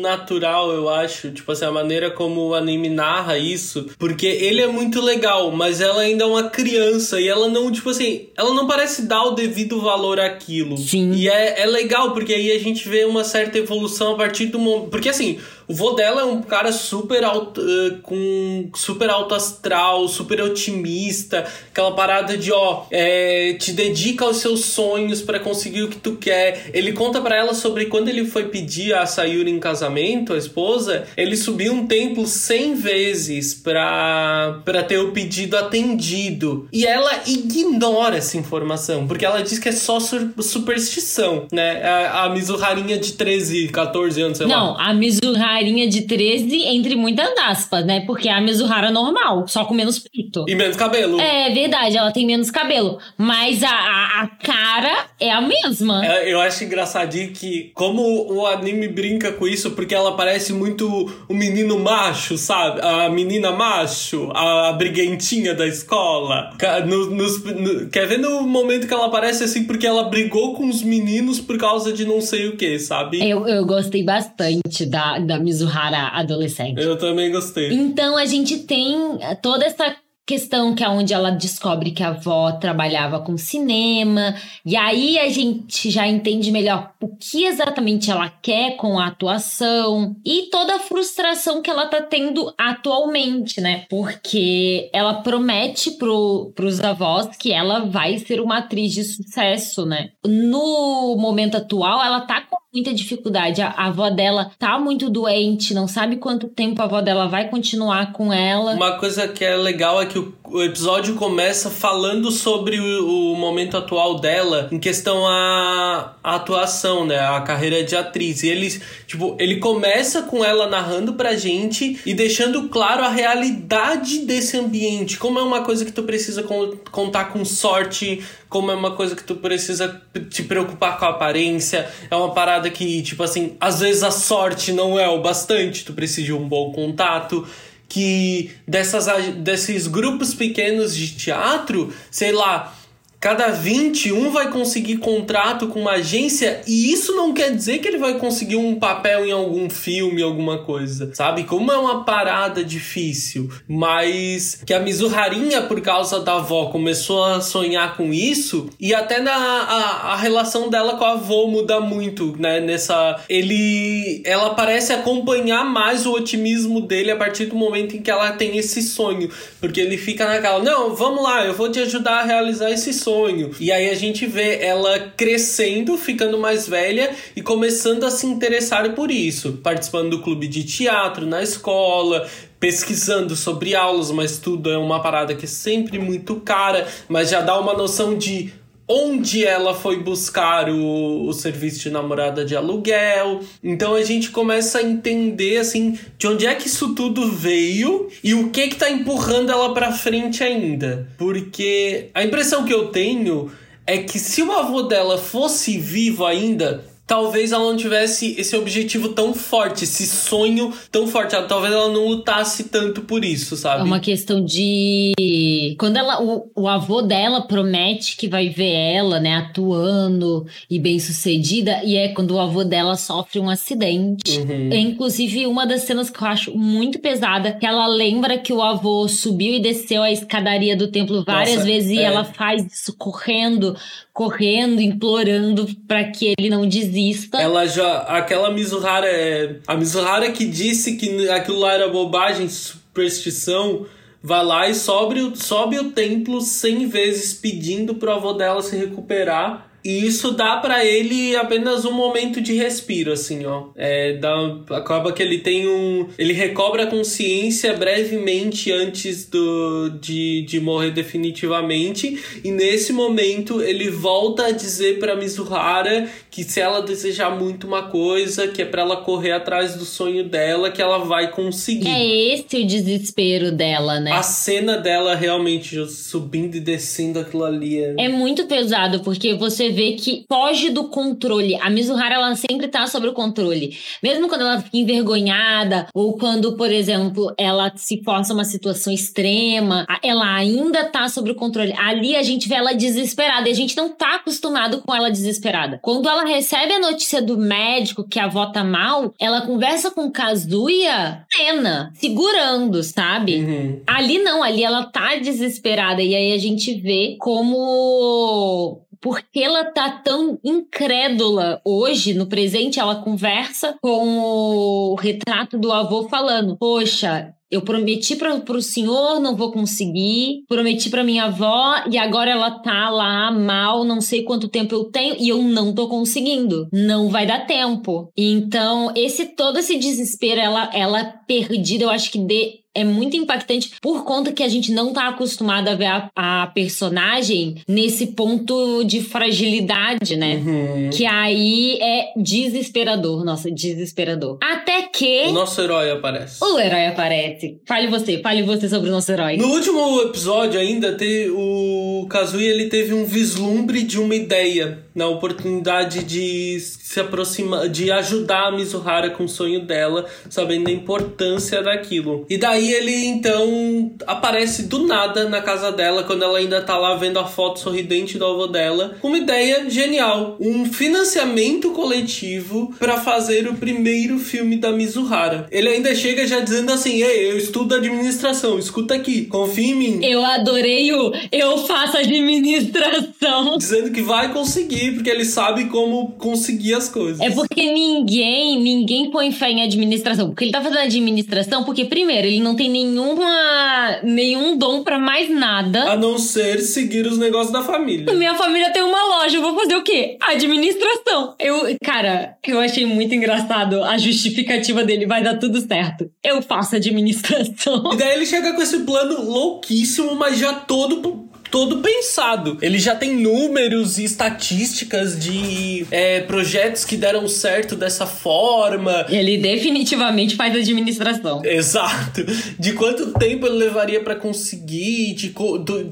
natural, 0.00 0.72
eu 0.72 0.88
acho. 0.88 1.30
Tipo 1.30 1.52
assim, 1.52 1.64
a 1.64 1.72
maneira 1.72 2.10
como 2.10 2.48
o 2.48 2.54
anime 2.54 2.88
narra 2.88 3.38
isso. 3.38 3.86
Porque 3.98 4.26
ele 4.26 4.60
é 4.60 4.66
muito 4.66 5.00
legal, 5.00 5.52
mas 5.52 5.80
ela 5.80 6.02
ainda 6.02 6.24
é 6.24 6.26
uma 6.26 6.48
criança 6.48 6.95
e 6.98 7.28
ela 7.28 7.48
não, 7.48 7.70
tipo 7.70 7.90
assim, 7.90 8.28
ela 8.36 8.52
não 8.52 8.66
parece 8.66 9.02
dar 9.02 9.24
o 9.24 9.30
devido 9.32 9.80
valor 9.80 10.20
àquilo. 10.20 10.76
Sim. 10.76 11.12
E 11.12 11.28
é, 11.28 11.62
é 11.62 11.66
legal, 11.66 12.12
porque 12.12 12.32
aí 12.32 12.52
a 12.52 12.58
gente 12.58 12.88
vê 12.88 13.04
uma 13.04 13.24
certa 13.24 13.58
evolução 13.58 14.12
a 14.12 14.16
partir 14.16 14.46
do 14.46 14.58
momento. 14.58 14.90
Porque 14.90 15.08
assim, 15.08 15.38
o 15.68 15.74
vô 15.74 15.92
dela 15.92 16.22
é 16.22 16.24
um 16.24 16.42
cara 16.42 16.70
super 16.70 17.24
alto, 17.24 17.60
uh, 17.60 17.98
com 18.02 18.70
super 18.74 19.10
alto 19.10 19.34
astral, 19.34 20.06
super 20.06 20.40
otimista, 20.40 21.44
aquela 21.70 21.92
parada 21.92 22.36
de 22.36 22.52
ó, 22.52 22.84
é, 22.90 23.54
te 23.54 23.72
dedica 23.72 24.24
aos 24.24 24.36
seus 24.36 24.64
sonhos 24.66 25.22
para 25.22 25.40
conseguir 25.40 25.82
o 25.82 25.88
que 25.88 25.96
tu 25.96 26.16
quer. 26.16 26.70
Ele 26.72 26.92
conta 26.92 27.20
para 27.20 27.36
ela 27.36 27.52
sobre 27.52 27.86
quando 27.86 28.08
ele 28.08 28.26
foi 28.26 28.44
pedir 28.44 28.94
a 28.94 29.06
Sayuri 29.06 29.50
em 29.50 29.58
casamento, 29.58 30.34
a 30.34 30.38
esposa, 30.38 31.04
ele 31.16 31.36
subiu 31.36 31.72
um 31.72 31.86
templo 31.86 32.26
100 32.26 32.74
vezes 32.76 33.54
pra, 33.54 34.60
pra 34.64 34.84
ter 34.84 34.98
o 34.98 35.10
pedido 35.10 35.56
atendido. 35.56 36.68
E 36.72 36.86
ela 36.86 37.22
ignora 37.26 38.16
essa 38.18 38.36
informação, 38.36 39.06
porque 39.06 39.24
ela 39.24 39.42
diz 39.42 39.58
que 39.58 39.68
é 39.68 39.72
só 39.72 39.98
superstição, 40.00 41.46
né? 41.52 41.82
A, 41.82 42.24
a 42.24 42.30
Mizuharinha 42.30 42.98
de 42.98 43.12
13, 43.14 43.68
14 43.68 44.22
anos, 44.22 44.38
sei 44.38 44.46
Não, 44.46 44.74
lá. 44.74 44.90
a 44.90 44.94
Mizuharinha 44.94 45.55
de 45.64 46.02
13, 46.02 46.64
entre 46.64 46.94
muitas 46.96 47.28
aspas, 47.38 47.84
né? 47.84 48.00
Porque 48.06 48.28
a 48.28 48.40
Mizuhara 48.40 48.90
normal, 48.90 49.46
só 49.48 49.64
com 49.64 49.74
menos 49.74 49.98
pito. 49.98 50.44
E 50.48 50.54
menos 50.54 50.76
cabelo. 50.76 51.20
É 51.20 51.50
verdade, 51.52 51.96
ela 51.96 52.10
tem 52.12 52.26
menos 52.26 52.50
cabelo. 52.50 52.98
Mas 53.16 53.62
a, 53.62 53.68
a, 53.70 54.22
a 54.22 54.26
cara 54.28 55.06
é 55.20 55.30
a 55.30 55.40
mesma. 55.40 56.04
É, 56.04 56.32
Eu 56.32 56.40
acho 56.40 56.64
engraçadinho 56.64 57.32
que, 57.32 57.70
como 57.74 58.02
o 58.32 58.46
anime 58.46 58.88
brinca 58.88 59.32
com 59.32 59.46
isso, 59.46 59.70
porque 59.72 59.94
ela 59.94 60.16
parece 60.16 60.52
muito 60.52 60.86
o 61.28 61.34
menino 61.34 61.78
macho, 61.78 62.36
sabe? 62.36 62.80
A 62.82 63.08
menina 63.08 63.50
macho, 63.52 64.30
a 64.34 64.72
briguentinha 64.72 65.54
da 65.54 65.66
escola. 65.66 66.52
No- 66.86 67.10
nos- 67.10 67.44
no- 67.44 67.88
quer 67.90 68.06
ver 68.06 68.18
no 68.18 68.42
momento 68.42 68.86
que 68.86 68.94
ela 68.94 69.06
aparece 69.06 69.44
assim, 69.44 69.64
porque 69.64 69.86
ela 69.86 70.04
brigou 70.04 70.54
com 70.54 70.68
os 70.68 70.82
meninos 70.82 71.40
por 71.40 71.56
causa 71.58 71.92
de 71.92 72.04
não 72.04 72.20
sei 72.20 72.48
o 72.48 72.56
que, 72.56 72.78
sabe? 72.78 73.26
Eu, 73.28 73.46
eu 73.46 73.64
gostei 73.64 74.02
bastante 74.04 74.84
da, 74.86 75.18
da 75.18 75.38
Mizuhara 75.46 76.08
adolescente. 76.08 76.82
Eu 76.82 76.98
também 76.98 77.30
gostei. 77.30 77.72
Então 77.72 78.16
a 78.16 78.26
gente 78.26 78.58
tem 78.58 79.16
eh, 79.20 79.36
toda 79.36 79.64
essa 79.64 79.94
questão 80.26 80.74
que 80.74 80.82
é 80.82 80.88
onde 80.88 81.14
ela 81.14 81.30
descobre 81.30 81.92
que 81.92 82.02
a 82.02 82.08
avó 82.08 82.50
trabalhava 82.50 83.20
com 83.20 83.38
cinema, 83.38 84.34
e 84.64 84.76
aí 84.76 85.16
a 85.20 85.28
gente 85.28 85.88
já 85.88 86.06
entende 86.06 86.50
melhor 86.50 86.92
o 87.00 87.16
que 87.16 87.44
exatamente 87.44 88.10
ela 88.10 88.28
quer 88.28 88.76
com 88.76 88.98
a 88.98 89.06
atuação 89.06 90.16
e 90.24 90.48
toda 90.50 90.74
a 90.74 90.80
frustração 90.80 91.62
que 91.62 91.70
ela 91.70 91.86
tá 91.86 92.02
tendo 92.02 92.52
atualmente, 92.58 93.60
né? 93.60 93.86
Porque 93.88 94.90
ela 94.92 95.22
promete 95.22 95.92
pro, 95.92 96.52
pros 96.56 96.80
avós 96.80 97.36
que 97.36 97.52
ela 97.52 97.84
vai 97.86 98.18
ser 98.18 98.40
uma 98.40 98.58
atriz 98.58 98.92
de 98.92 99.04
sucesso, 99.04 99.86
né? 99.86 100.10
No 100.26 101.16
momento 101.16 101.56
atual, 101.56 102.04
ela 102.04 102.22
tá 102.22 102.40
com 102.40 102.56
muita 102.76 102.92
dificuldade. 102.94 103.62
A, 103.62 103.68
a 103.68 103.86
avó 103.86 104.10
dela 104.10 104.50
tá 104.58 104.78
muito 104.78 105.08
doente, 105.08 105.72
não 105.72 105.88
sabe 105.88 106.16
quanto 106.16 106.46
tempo 106.48 106.80
a 106.82 106.84
avó 106.84 107.00
dela 107.00 107.26
vai 107.26 107.48
continuar 107.48 108.12
com 108.12 108.32
ela. 108.32 108.74
Uma 108.74 108.98
coisa 108.98 109.26
que 109.26 109.44
é 109.44 109.56
legal 109.56 110.00
é 110.00 110.06
que 110.06 110.18
o, 110.18 110.34
o 110.44 110.62
episódio 110.62 111.14
começa 111.14 111.70
falando 111.70 112.30
sobre 112.30 112.78
o, 112.78 113.32
o 113.32 113.36
momento 113.36 113.76
atual 113.76 114.20
dela 114.20 114.68
em 114.70 114.78
questão 114.78 115.26
à, 115.26 116.14
atuação, 116.22 117.06
né? 117.06 117.18
A 117.18 117.40
carreira 117.40 117.82
de 117.82 117.96
atriz. 117.96 118.42
E 118.42 118.48
eles, 118.48 118.80
tipo, 119.06 119.34
ele 119.38 119.56
começa 119.56 120.22
com 120.22 120.44
ela 120.44 120.68
narrando 120.68 121.14
pra 121.14 121.34
gente 121.34 121.98
e 122.04 122.12
deixando 122.12 122.68
claro 122.68 123.02
a 123.02 123.08
realidade 123.08 124.18
desse 124.26 124.56
ambiente. 124.58 125.18
Como 125.18 125.38
é 125.38 125.42
uma 125.42 125.62
coisa 125.62 125.84
que 125.84 125.92
tu 125.92 126.02
precisa 126.02 126.42
con- 126.42 126.76
contar 126.90 127.26
com 127.32 127.44
sorte, 127.44 128.22
como 128.48 128.70
é 128.70 128.74
uma 128.74 128.92
coisa 128.92 129.16
que 129.16 129.24
tu 129.24 129.36
precisa 129.36 130.00
te 130.30 130.42
preocupar 130.42 130.98
com 130.98 131.04
a 131.04 131.10
aparência. 131.10 131.88
É 132.10 132.16
uma 132.16 132.32
parada 132.32 132.70
que, 132.70 133.02
tipo 133.02 133.22
assim, 133.22 133.56
às 133.60 133.80
vezes 133.80 134.02
a 134.02 134.10
sorte 134.10 134.72
não 134.72 134.98
é 134.98 135.08
o 135.08 135.20
bastante, 135.20 135.84
tu 135.84 135.92
precisa 135.92 136.26
de 136.26 136.32
um 136.32 136.48
bom 136.48 136.72
contato 136.72 137.46
que 137.88 138.50
dessas, 138.66 139.06
desses 139.36 139.86
grupos 139.86 140.34
pequenos 140.34 140.94
de 140.94 141.14
teatro, 141.14 141.92
sei 142.10 142.32
lá, 142.32 142.74
cada 143.20 143.48
21 143.48 144.30
vai 144.30 144.50
conseguir 144.50 144.98
contrato 144.98 145.68
com 145.68 145.80
uma 145.80 145.92
agência 145.92 146.60
e 146.66 146.92
isso 146.92 147.16
não 147.16 147.32
quer 147.32 147.54
dizer 147.54 147.78
que 147.78 147.88
ele 147.88 147.98
vai 147.98 148.18
conseguir 148.18 148.56
um 148.56 148.76
papel 148.76 149.26
em 149.26 149.32
algum 149.32 149.68
filme, 149.70 150.22
alguma 150.22 150.58
coisa, 150.58 151.10
sabe? 151.14 151.44
Como 151.44 151.72
é 151.72 151.76
uma 151.76 152.04
parada 152.04 152.62
difícil, 152.62 153.50
mas 153.66 154.62
que 154.66 154.72
a 154.72 154.80
Mizuharinha, 154.80 155.62
por 155.62 155.80
causa 155.80 156.20
da 156.20 156.34
avó, 156.36 156.66
começou 156.66 157.24
a 157.24 157.40
sonhar 157.40 157.96
com 157.96 158.12
isso 158.12 158.68
e 158.78 158.94
até 158.94 159.20
na 159.20 159.34
a, 159.34 160.12
a 160.12 160.16
relação 160.16 160.68
dela 160.68 160.96
com 160.96 161.04
a 161.04 161.12
avó 161.12 161.46
muda 161.46 161.80
muito, 161.80 162.36
né? 162.38 162.60
Nessa 162.60 163.20
ele 163.28 164.22
ela 164.24 164.50
parece 164.50 164.92
acompanhar 164.92 165.64
mais 165.64 166.06
o 166.06 166.12
otimismo 166.12 166.80
dele 166.80 167.10
a 167.10 167.16
partir 167.16 167.46
do 167.46 167.56
momento 167.56 167.96
em 167.96 168.02
que 168.02 168.10
ela 168.10 168.32
tem 168.32 168.56
esse 168.56 168.82
sonho, 168.82 169.30
porque 169.60 169.80
ele 169.80 169.96
fica 169.96 170.26
naquela, 170.26 170.62
não, 170.62 170.94
vamos 170.94 171.22
lá, 171.22 171.44
eu 171.44 171.54
vou 171.54 171.70
te 171.70 171.80
ajudar 171.80 172.20
a 172.20 172.24
realizar 172.24 172.70
esse 172.70 172.92
sonho. 172.92 173.15
E 173.60 173.72
aí 173.72 173.88
a 173.88 173.94
gente 173.94 174.26
vê 174.26 174.62
ela 174.62 174.98
crescendo, 175.16 175.96
ficando 175.96 176.38
mais 176.38 176.68
velha 176.68 177.14
e 177.34 177.42
começando 177.42 178.04
a 178.04 178.10
se 178.10 178.26
interessar 178.26 178.94
por 178.94 179.10
isso, 179.10 179.54
participando 179.62 180.10
do 180.10 180.22
clube 180.22 180.46
de 180.46 180.64
teatro 180.64 181.26
na 181.26 181.42
escola, 181.42 182.28
pesquisando 182.60 183.34
sobre 183.34 183.74
aulas, 183.74 184.10
mas 184.10 184.38
tudo 184.38 184.70
é 184.70 184.78
uma 184.78 185.00
parada 185.00 185.34
que 185.34 185.44
é 185.44 185.48
sempre 185.48 185.98
muito 185.98 186.36
cara, 186.36 186.86
mas 187.08 187.30
já 187.30 187.40
dá 187.40 187.58
uma 187.58 187.74
noção 187.74 188.16
de 188.16 188.52
onde 188.88 189.44
ela 189.44 189.74
foi 189.74 190.02
buscar 190.02 190.70
o, 190.70 191.26
o 191.26 191.32
serviço 191.32 191.80
de 191.80 191.90
namorada 191.90 192.44
de 192.44 192.54
aluguel. 192.54 193.40
Então 193.62 193.94
a 193.94 194.02
gente 194.02 194.30
começa 194.30 194.78
a 194.78 194.82
entender 194.82 195.58
assim 195.58 195.98
de 196.16 196.26
onde 196.26 196.46
é 196.46 196.54
que 196.54 196.68
isso 196.68 196.94
tudo 196.94 197.30
veio 197.30 198.08
e 198.22 198.34
o 198.34 198.50
que 198.50 198.68
que 198.68 198.76
tá 198.76 198.90
empurrando 198.90 199.50
ela 199.50 199.74
para 199.74 199.92
frente 199.92 200.42
ainda. 200.42 201.08
Porque 201.18 202.10
a 202.14 202.22
impressão 202.22 202.64
que 202.64 202.72
eu 202.72 202.88
tenho 202.88 203.50
é 203.86 203.98
que 203.98 204.18
se 204.18 204.42
o 204.42 204.52
avô 204.52 204.82
dela 204.82 205.18
fosse 205.18 205.78
vivo 205.78 206.24
ainda, 206.24 206.84
talvez 207.06 207.52
ela 207.52 207.64
não 207.64 207.76
tivesse 207.76 208.34
esse 208.38 208.56
objetivo 208.56 209.10
tão 209.10 209.32
forte, 209.32 209.84
esse 209.84 210.06
sonho 210.06 210.72
tão 210.90 211.06
forte. 211.06 211.36
Talvez 211.46 211.72
ela 211.72 211.88
não 211.90 212.08
lutasse 212.08 212.64
tanto 212.64 213.02
por 213.02 213.24
isso, 213.24 213.56
sabe? 213.56 213.82
É 213.82 213.84
uma 213.84 214.00
questão 214.00 214.44
de. 214.44 215.76
Quando 215.78 215.96
ela, 215.96 216.20
o, 216.20 216.50
o 216.54 216.68
avô 216.68 217.02
dela 217.02 217.42
promete 217.42 218.16
que 218.16 218.26
vai 218.26 218.48
ver 218.48 218.72
ela, 218.72 219.20
né, 219.20 219.36
atuando 219.36 220.46
e 220.68 220.78
bem 220.78 220.98
sucedida, 220.98 221.80
e 221.84 221.96
é 221.96 222.08
quando 222.08 222.32
o 222.32 222.40
avô 222.40 222.64
dela 222.64 222.96
sofre 222.96 223.38
um 223.38 223.48
acidente. 223.48 224.40
Uhum. 224.40 224.70
É 224.72 224.78
inclusive 224.78 225.46
uma 225.46 225.66
das 225.66 225.82
cenas 225.82 226.10
que 226.10 226.20
eu 226.20 226.26
acho 226.26 226.56
muito 226.56 226.98
pesada, 226.98 227.52
que 227.52 227.64
ela 227.64 227.86
lembra 227.86 228.38
que 228.38 228.52
o 228.52 228.62
avô 228.62 229.06
subiu 229.06 229.54
e 229.54 229.60
desceu 229.60 230.02
a 230.02 230.10
escadaria 230.10 230.76
do 230.76 230.88
templo 230.88 231.24
várias 231.24 231.56
Nossa, 231.56 231.66
vezes 231.66 231.90
é. 231.90 231.94
e 231.94 231.98
ela 231.98 232.24
faz 232.24 232.66
isso 232.66 232.94
correndo, 232.96 233.76
correndo, 234.16 234.80
implorando 234.80 235.68
para 235.86 236.02
que 236.04 236.32
ele 236.38 236.48
não 236.48 236.66
desista. 236.66 237.36
Ela 237.36 237.66
já. 237.66 237.98
Aquela 237.98 238.50
Mizuhara 238.50 239.06
é. 239.06 239.60
A 239.66 239.76
Mizuhara 239.76 240.32
que 240.32 240.46
disse 240.46 240.96
que 240.96 241.28
aquilo 241.28 241.58
lá 241.58 241.74
era 241.74 241.88
bobagem, 241.88 242.48
superstição. 242.48 243.84
Vai 244.22 244.42
lá 244.42 244.68
e 244.68 244.74
sobe, 244.74 245.36
sobe 245.36 245.78
o 245.78 245.92
templo 245.92 246.40
100 246.40 246.88
vezes 246.88 247.34
pedindo 247.34 247.96
pro 247.96 248.10
avô 248.10 248.32
dela 248.32 248.62
se 248.62 248.74
recuperar 248.74 249.65
e 249.86 250.04
isso 250.04 250.32
dá 250.32 250.56
para 250.56 250.84
ele 250.84 251.36
apenas 251.36 251.84
um 251.84 251.92
momento 251.92 252.40
de 252.40 252.54
respiro, 252.54 253.12
assim, 253.12 253.46
ó. 253.46 253.66
É, 253.76 254.14
dá, 254.14 254.34
acaba 254.70 255.12
que 255.12 255.22
ele 255.22 255.38
tem 255.38 255.68
um. 255.68 256.08
Ele 256.18 256.32
recobra 256.32 256.82
a 256.82 256.86
consciência 256.88 257.72
brevemente 257.72 258.72
antes 258.72 259.26
do, 259.26 259.90
de, 260.00 260.42
de 260.42 260.58
morrer 260.58 260.90
definitivamente. 260.90 262.18
E 262.42 262.50
nesse 262.50 262.92
momento 262.92 263.62
ele 263.62 263.88
volta 263.88 264.46
a 264.46 264.50
dizer 264.50 264.98
pra 264.98 265.14
Mizuhara 265.14 266.08
que 266.32 266.42
se 266.42 266.60
ela 266.60 266.82
desejar 266.82 267.30
muito 267.30 267.64
uma 267.66 267.84
coisa, 267.84 268.48
que 268.48 268.62
é 268.62 268.64
para 268.64 268.82
ela 268.82 268.96
correr 268.96 269.32
atrás 269.32 269.76
do 269.76 269.84
sonho 269.84 270.28
dela, 270.28 270.68
que 270.68 270.82
ela 270.82 270.98
vai 270.98 271.30
conseguir. 271.30 271.88
É 271.88 272.34
esse 272.34 272.56
o 272.56 272.66
desespero 272.66 273.52
dela, 273.52 274.00
né? 274.00 274.10
A 274.10 274.22
cena 274.22 274.78
dela 274.78 275.14
realmente 275.14 275.86
subindo 275.86 276.56
e 276.56 276.60
descendo 276.60 277.20
aquilo 277.20 277.44
ali. 277.44 277.78
É, 277.78 277.94
é 277.98 278.08
muito 278.08 278.46
pesado, 278.46 279.00
porque 279.00 279.32
você 279.34 279.75
vê 279.76 279.92
que 279.92 280.24
foge 280.26 280.70
do 280.70 280.88
controle. 280.88 281.54
A 281.56 281.68
Mizuhara, 281.68 282.14
ela 282.14 282.34
sempre 282.34 282.66
tá 282.66 282.86
sobre 282.86 283.10
o 283.10 283.12
controle. 283.12 283.76
Mesmo 284.02 284.26
quando 284.26 284.40
ela 284.40 284.60
fica 284.60 284.78
envergonhada, 284.78 285.86
ou 285.94 286.16
quando, 286.16 286.56
por 286.56 286.72
exemplo, 286.72 287.34
ela 287.36 287.70
se 287.76 288.02
força 288.02 288.32
uma 288.32 288.44
situação 288.44 288.90
extrema, 288.90 289.86
ela 290.02 290.34
ainda 290.34 290.84
tá 290.84 291.08
sobre 291.10 291.32
o 291.32 291.34
controle. 291.34 291.74
Ali 291.74 292.16
a 292.16 292.22
gente 292.22 292.48
vê 292.48 292.54
ela 292.54 292.72
desesperada 292.72 293.48
e 293.48 293.52
a 293.52 293.54
gente 293.54 293.76
não 293.76 293.90
tá 293.90 294.16
acostumado 294.16 294.80
com 294.80 294.94
ela 294.94 295.10
desesperada. 295.10 295.78
Quando 295.82 296.08
ela 296.08 296.24
recebe 296.24 296.72
a 296.72 296.80
notícia 296.80 297.20
do 297.20 297.36
médico 297.36 298.08
que 298.08 298.18
a 298.18 298.24
avó 298.24 298.46
tá 298.46 298.64
mal, 298.64 299.12
ela 299.20 299.42
conversa 299.42 299.90
com 299.90 300.10
Kazuya 300.10 301.26
plena, 301.36 301.92
segurando, 301.94 302.82
sabe? 302.82 303.36
Uhum. 303.36 303.80
Ali 303.86 304.18
não, 304.18 304.42
ali 304.42 304.64
ela 304.64 304.84
tá 304.84 305.16
desesperada. 305.16 306.02
E 306.02 306.14
aí 306.14 306.32
a 306.32 306.38
gente 306.38 306.74
vê 306.80 307.16
como 307.20 308.85
porque 309.00 309.40
ela 309.40 309.64
tá 309.64 309.90
tão 309.90 310.38
incrédula 310.44 311.60
hoje, 311.64 312.14
no 312.14 312.26
presente, 312.26 312.78
ela 312.80 313.02
conversa 313.02 313.76
com 313.80 314.18
o 314.18 314.94
retrato 314.94 315.58
do 315.58 315.72
avô 315.72 316.08
falando: 316.08 316.56
Poxa, 316.56 317.34
eu 317.48 317.62
prometi 317.62 318.16
para 318.16 318.34
o 318.34 318.62
senhor, 318.62 319.20
não 319.20 319.36
vou 319.36 319.52
conseguir. 319.52 320.44
Prometi 320.48 320.90
para 320.90 321.04
minha 321.04 321.24
avó 321.24 321.84
e 321.90 321.96
agora 321.96 322.30
ela 322.30 322.50
tá 322.50 322.90
lá 322.90 323.30
mal, 323.30 323.84
não 323.84 324.00
sei 324.00 324.24
quanto 324.24 324.48
tempo 324.48 324.74
eu 324.74 324.84
tenho 324.84 325.16
e 325.18 325.28
eu 325.28 325.40
não 325.42 325.72
tô 325.72 325.88
conseguindo. 325.88 326.68
Não 326.72 327.08
vai 327.08 327.24
dar 327.24 327.46
tempo. 327.46 328.10
Então, 328.16 328.92
esse 328.96 329.36
todo 329.36 329.58
esse 329.58 329.78
desespero, 329.78 330.40
ela 330.40 330.70
ela 330.74 331.04
perdida, 331.26 331.84
eu 331.84 331.90
acho 331.90 332.10
que 332.10 332.18
de 332.18 332.65
é 332.76 332.84
muito 332.84 333.16
impactante 333.16 333.72
por 333.80 334.04
conta 334.04 334.32
que 334.32 334.42
a 334.42 334.48
gente 334.48 334.70
não 334.70 334.92
tá 334.92 335.08
acostumado 335.08 335.68
a 335.68 335.74
ver 335.74 335.86
a, 335.86 336.10
a 336.14 336.46
personagem 336.48 337.56
nesse 337.66 338.08
ponto 338.08 338.84
de 338.84 339.00
fragilidade, 339.00 340.16
né? 340.16 340.36
Uhum. 340.36 340.90
Que 340.92 341.06
aí 341.06 341.78
é 341.80 342.12
desesperador, 342.16 343.24
nossa, 343.24 343.50
desesperador. 343.50 344.38
Até 344.42 344.82
que. 344.82 345.22
O 345.26 345.32
nosso 345.32 345.60
herói 345.60 345.90
aparece. 345.90 346.44
O 346.44 346.58
herói 346.58 346.86
aparece. 346.86 347.60
Fale 347.66 347.88
você, 347.88 348.18
fale 348.18 348.42
você 348.42 348.68
sobre 348.68 348.90
o 348.90 348.92
nosso 348.92 349.10
herói. 349.10 349.36
No 349.36 349.48
último 349.48 350.02
episódio 350.02 350.60
ainda, 350.60 350.94
te, 350.94 351.30
o 351.30 352.06
Kazuya 352.10 352.50
ele 352.50 352.66
teve 352.66 352.92
um 352.92 353.04
vislumbre 353.04 353.82
de 353.82 353.98
uma 353.98 354.14
ideia 354.14 354.85
na 354.96 355.06
oportunidade 355.06 356.02
de 356.04 356.58
se 356.58 356.98
aproximar, 356.98 357.68
de 357.68 357.92
ajudar 357.92 358.46
a 358.46 358.52
Mizuhara 358.52 359.10
com 359.10 359.24
o 359.24 359.28
sonho 359.28 359.60
dela, 359.60 360.06
sabendo 360.30 360.64
da 360.64 360.70
importância 360.72 361.62
daquilo. 361.62 362.24
E 362.30 362.38
daí 362.38 362.72
ele 362.72 363.04
então 363.04 363.92
aparece 364.06 364.62
do 364.62 364.86
nada 364.86 365.28
na 365.28 365.42
casa 365.42 365.70
dela 365.70 366.02
quando 366.02 366.24
ela 366.24 366.38
ainda 366.38 366.62
tá 366.62 366.78
lá 366.78 366.94
vendo 366.96 367.18
a 367.18 367.26
foto 367.26 367.60
sorridente 367.60 368.16
do 368.16 368.24
avô 368.24 368.46
dela, 368.46 368.96
com 369.00 369.08
uma 369.08 369.18
ideia 369.18 369.68
genial, 369.68 370.38
um 370.40 370.64
financiamento 370.64 371.72
coletivo 371.72 372.74
para 372.78 372.96
fazer 372.96 373.46
o 373.46 373.54
primeiro 373.54 374.18
filme 374.18 374.56
da 374.56 374.72
Mizuhara. 374.72 375.46
Ele 375.50 375.68
ainda 375.68 375.94
chega 375.94 376.26
já 376.26 376.40
dizendo 376.40 376.72
assim: 376.72 377.02
"Ei, 377.02 377.30
eu 377.30 377.36
estudo 377.36 377.74
administração, 377.74 378.58
escuta 378.58 378.94
aqui, 378.94 379.26
confia 379.26 379.72
em 379.72 379.74
mim". 379.74 380.00
Eu 380.02 380.24
adorei 380.24 380.90
o 380.94 381.12
eu 381.30 381.58
faço 381.58 381.98
administração. 381.98 383.58
Dizendo 383.58 383.90
que 383.90 384.00
vai 384.00 384.32
conseguir 384.32 384.85
porque 384.92 385.10
ele 385.10 385.24
sabe 385.24 385.66
como 385.66 386.12
conseguir 386.12 386.74
as 386.74 386.88
coisas. 386.88 387.20
É 387.20 387.30
porque 387.30 387.70
ninguém, 387.72 388.60
ninguém 388.60 389.10
põe 389.10 389.30
fé 389.30 389.50
em 389.50 389.62
administração. 389.62 390.28
Porque 390.28 390.44
ele 390.44 390.52
tá 390.52 390.60
fazendo 390.60 390.80
administração 390.80 391.64
porque, 391.64 391.84
primeiro, 391.84 392.26
ele 392.26 392.40
não 392.40 392.54
tem 392.54 392.70
nenhuma, 392.70 394.00
nenhum 394.02 394.56
dom 394.56 394.82
para 394.82 394.98
mais 394.98 395.30
nada. 395.30 395.90
A 395.90 395.96
não 395.96 396.18
ser 396.18 396.60
seguir 396.60 397.06
os 397.06 397.18
negócios 397.18 397.52
da 397.52 397.62
família. 397.62 398.12
Minha 398.14 398.34
família 398.34 398.72
tem 398.72 398.82
uma 398.82 399.04
loja, 399.16 399.36
eu 399.36 399.42
vou 399.42 399.54
fazer 399.54 399.76
o 399.76 399.82
quê? 399.82 400.16
Administração. 400.20 401.34
Eu, 401.38 401.76
cara, 401.84 402.36
eu 402.46 402.60
achei 402.60 402.86
muito 402.86 403.14
engraçado 403.14 403.82
a 403.82 403.98
justificativa 403.98 404.84
dele. 404.84 405.06
Vai 405.06 405.22
dar 405.22 405.38
tudo 405.38 405.60
certo. 405.60 406.10
Eu 406.22 406.42
faço 406.42 406.76
administração. 406.76 407.92
E 407.92 407.96
daí 407.96 408.14
ele 408.14 408.26
chega 408.26 408.52
com 408.52 408.62
esse 408.62 408.80
plano 408.80 409.22
louquíssimo, 409.22 410.14
mas 410.14 410.38
já 410.38 410.52
todo 410.52 411.26
todo 411.50 411.78
pensado. 411.78 412.58
Ele 412.60 412.78
já 412.78 412.94
tem 412.94 413.14
números 413.14 413.98
e 413.98 414.04
estatísticas 414.04 415.18
de 415.18 415.86
é, 415.90 416.20
projetos 416.20 416.84
que 416.84 416.96
deram 416.96 417.26
certo 417.28 417.76
dessa 417.76 418.06
forma. 418.06 419.06
Ele 419.08 419.38
definitivamente 419.38 420.36
faz 420.36 420.54
administração. 420.54 421.42
Exato. 421.44 422.24
De 422.58 422.72
quanto 422.72 423.12
tempo 423.12 423.46
ele 423.46 423.56
levaria 423.56 424.00
para 424.00 424.14
conseguir? 424.14 425.14
De, 425.14 425.34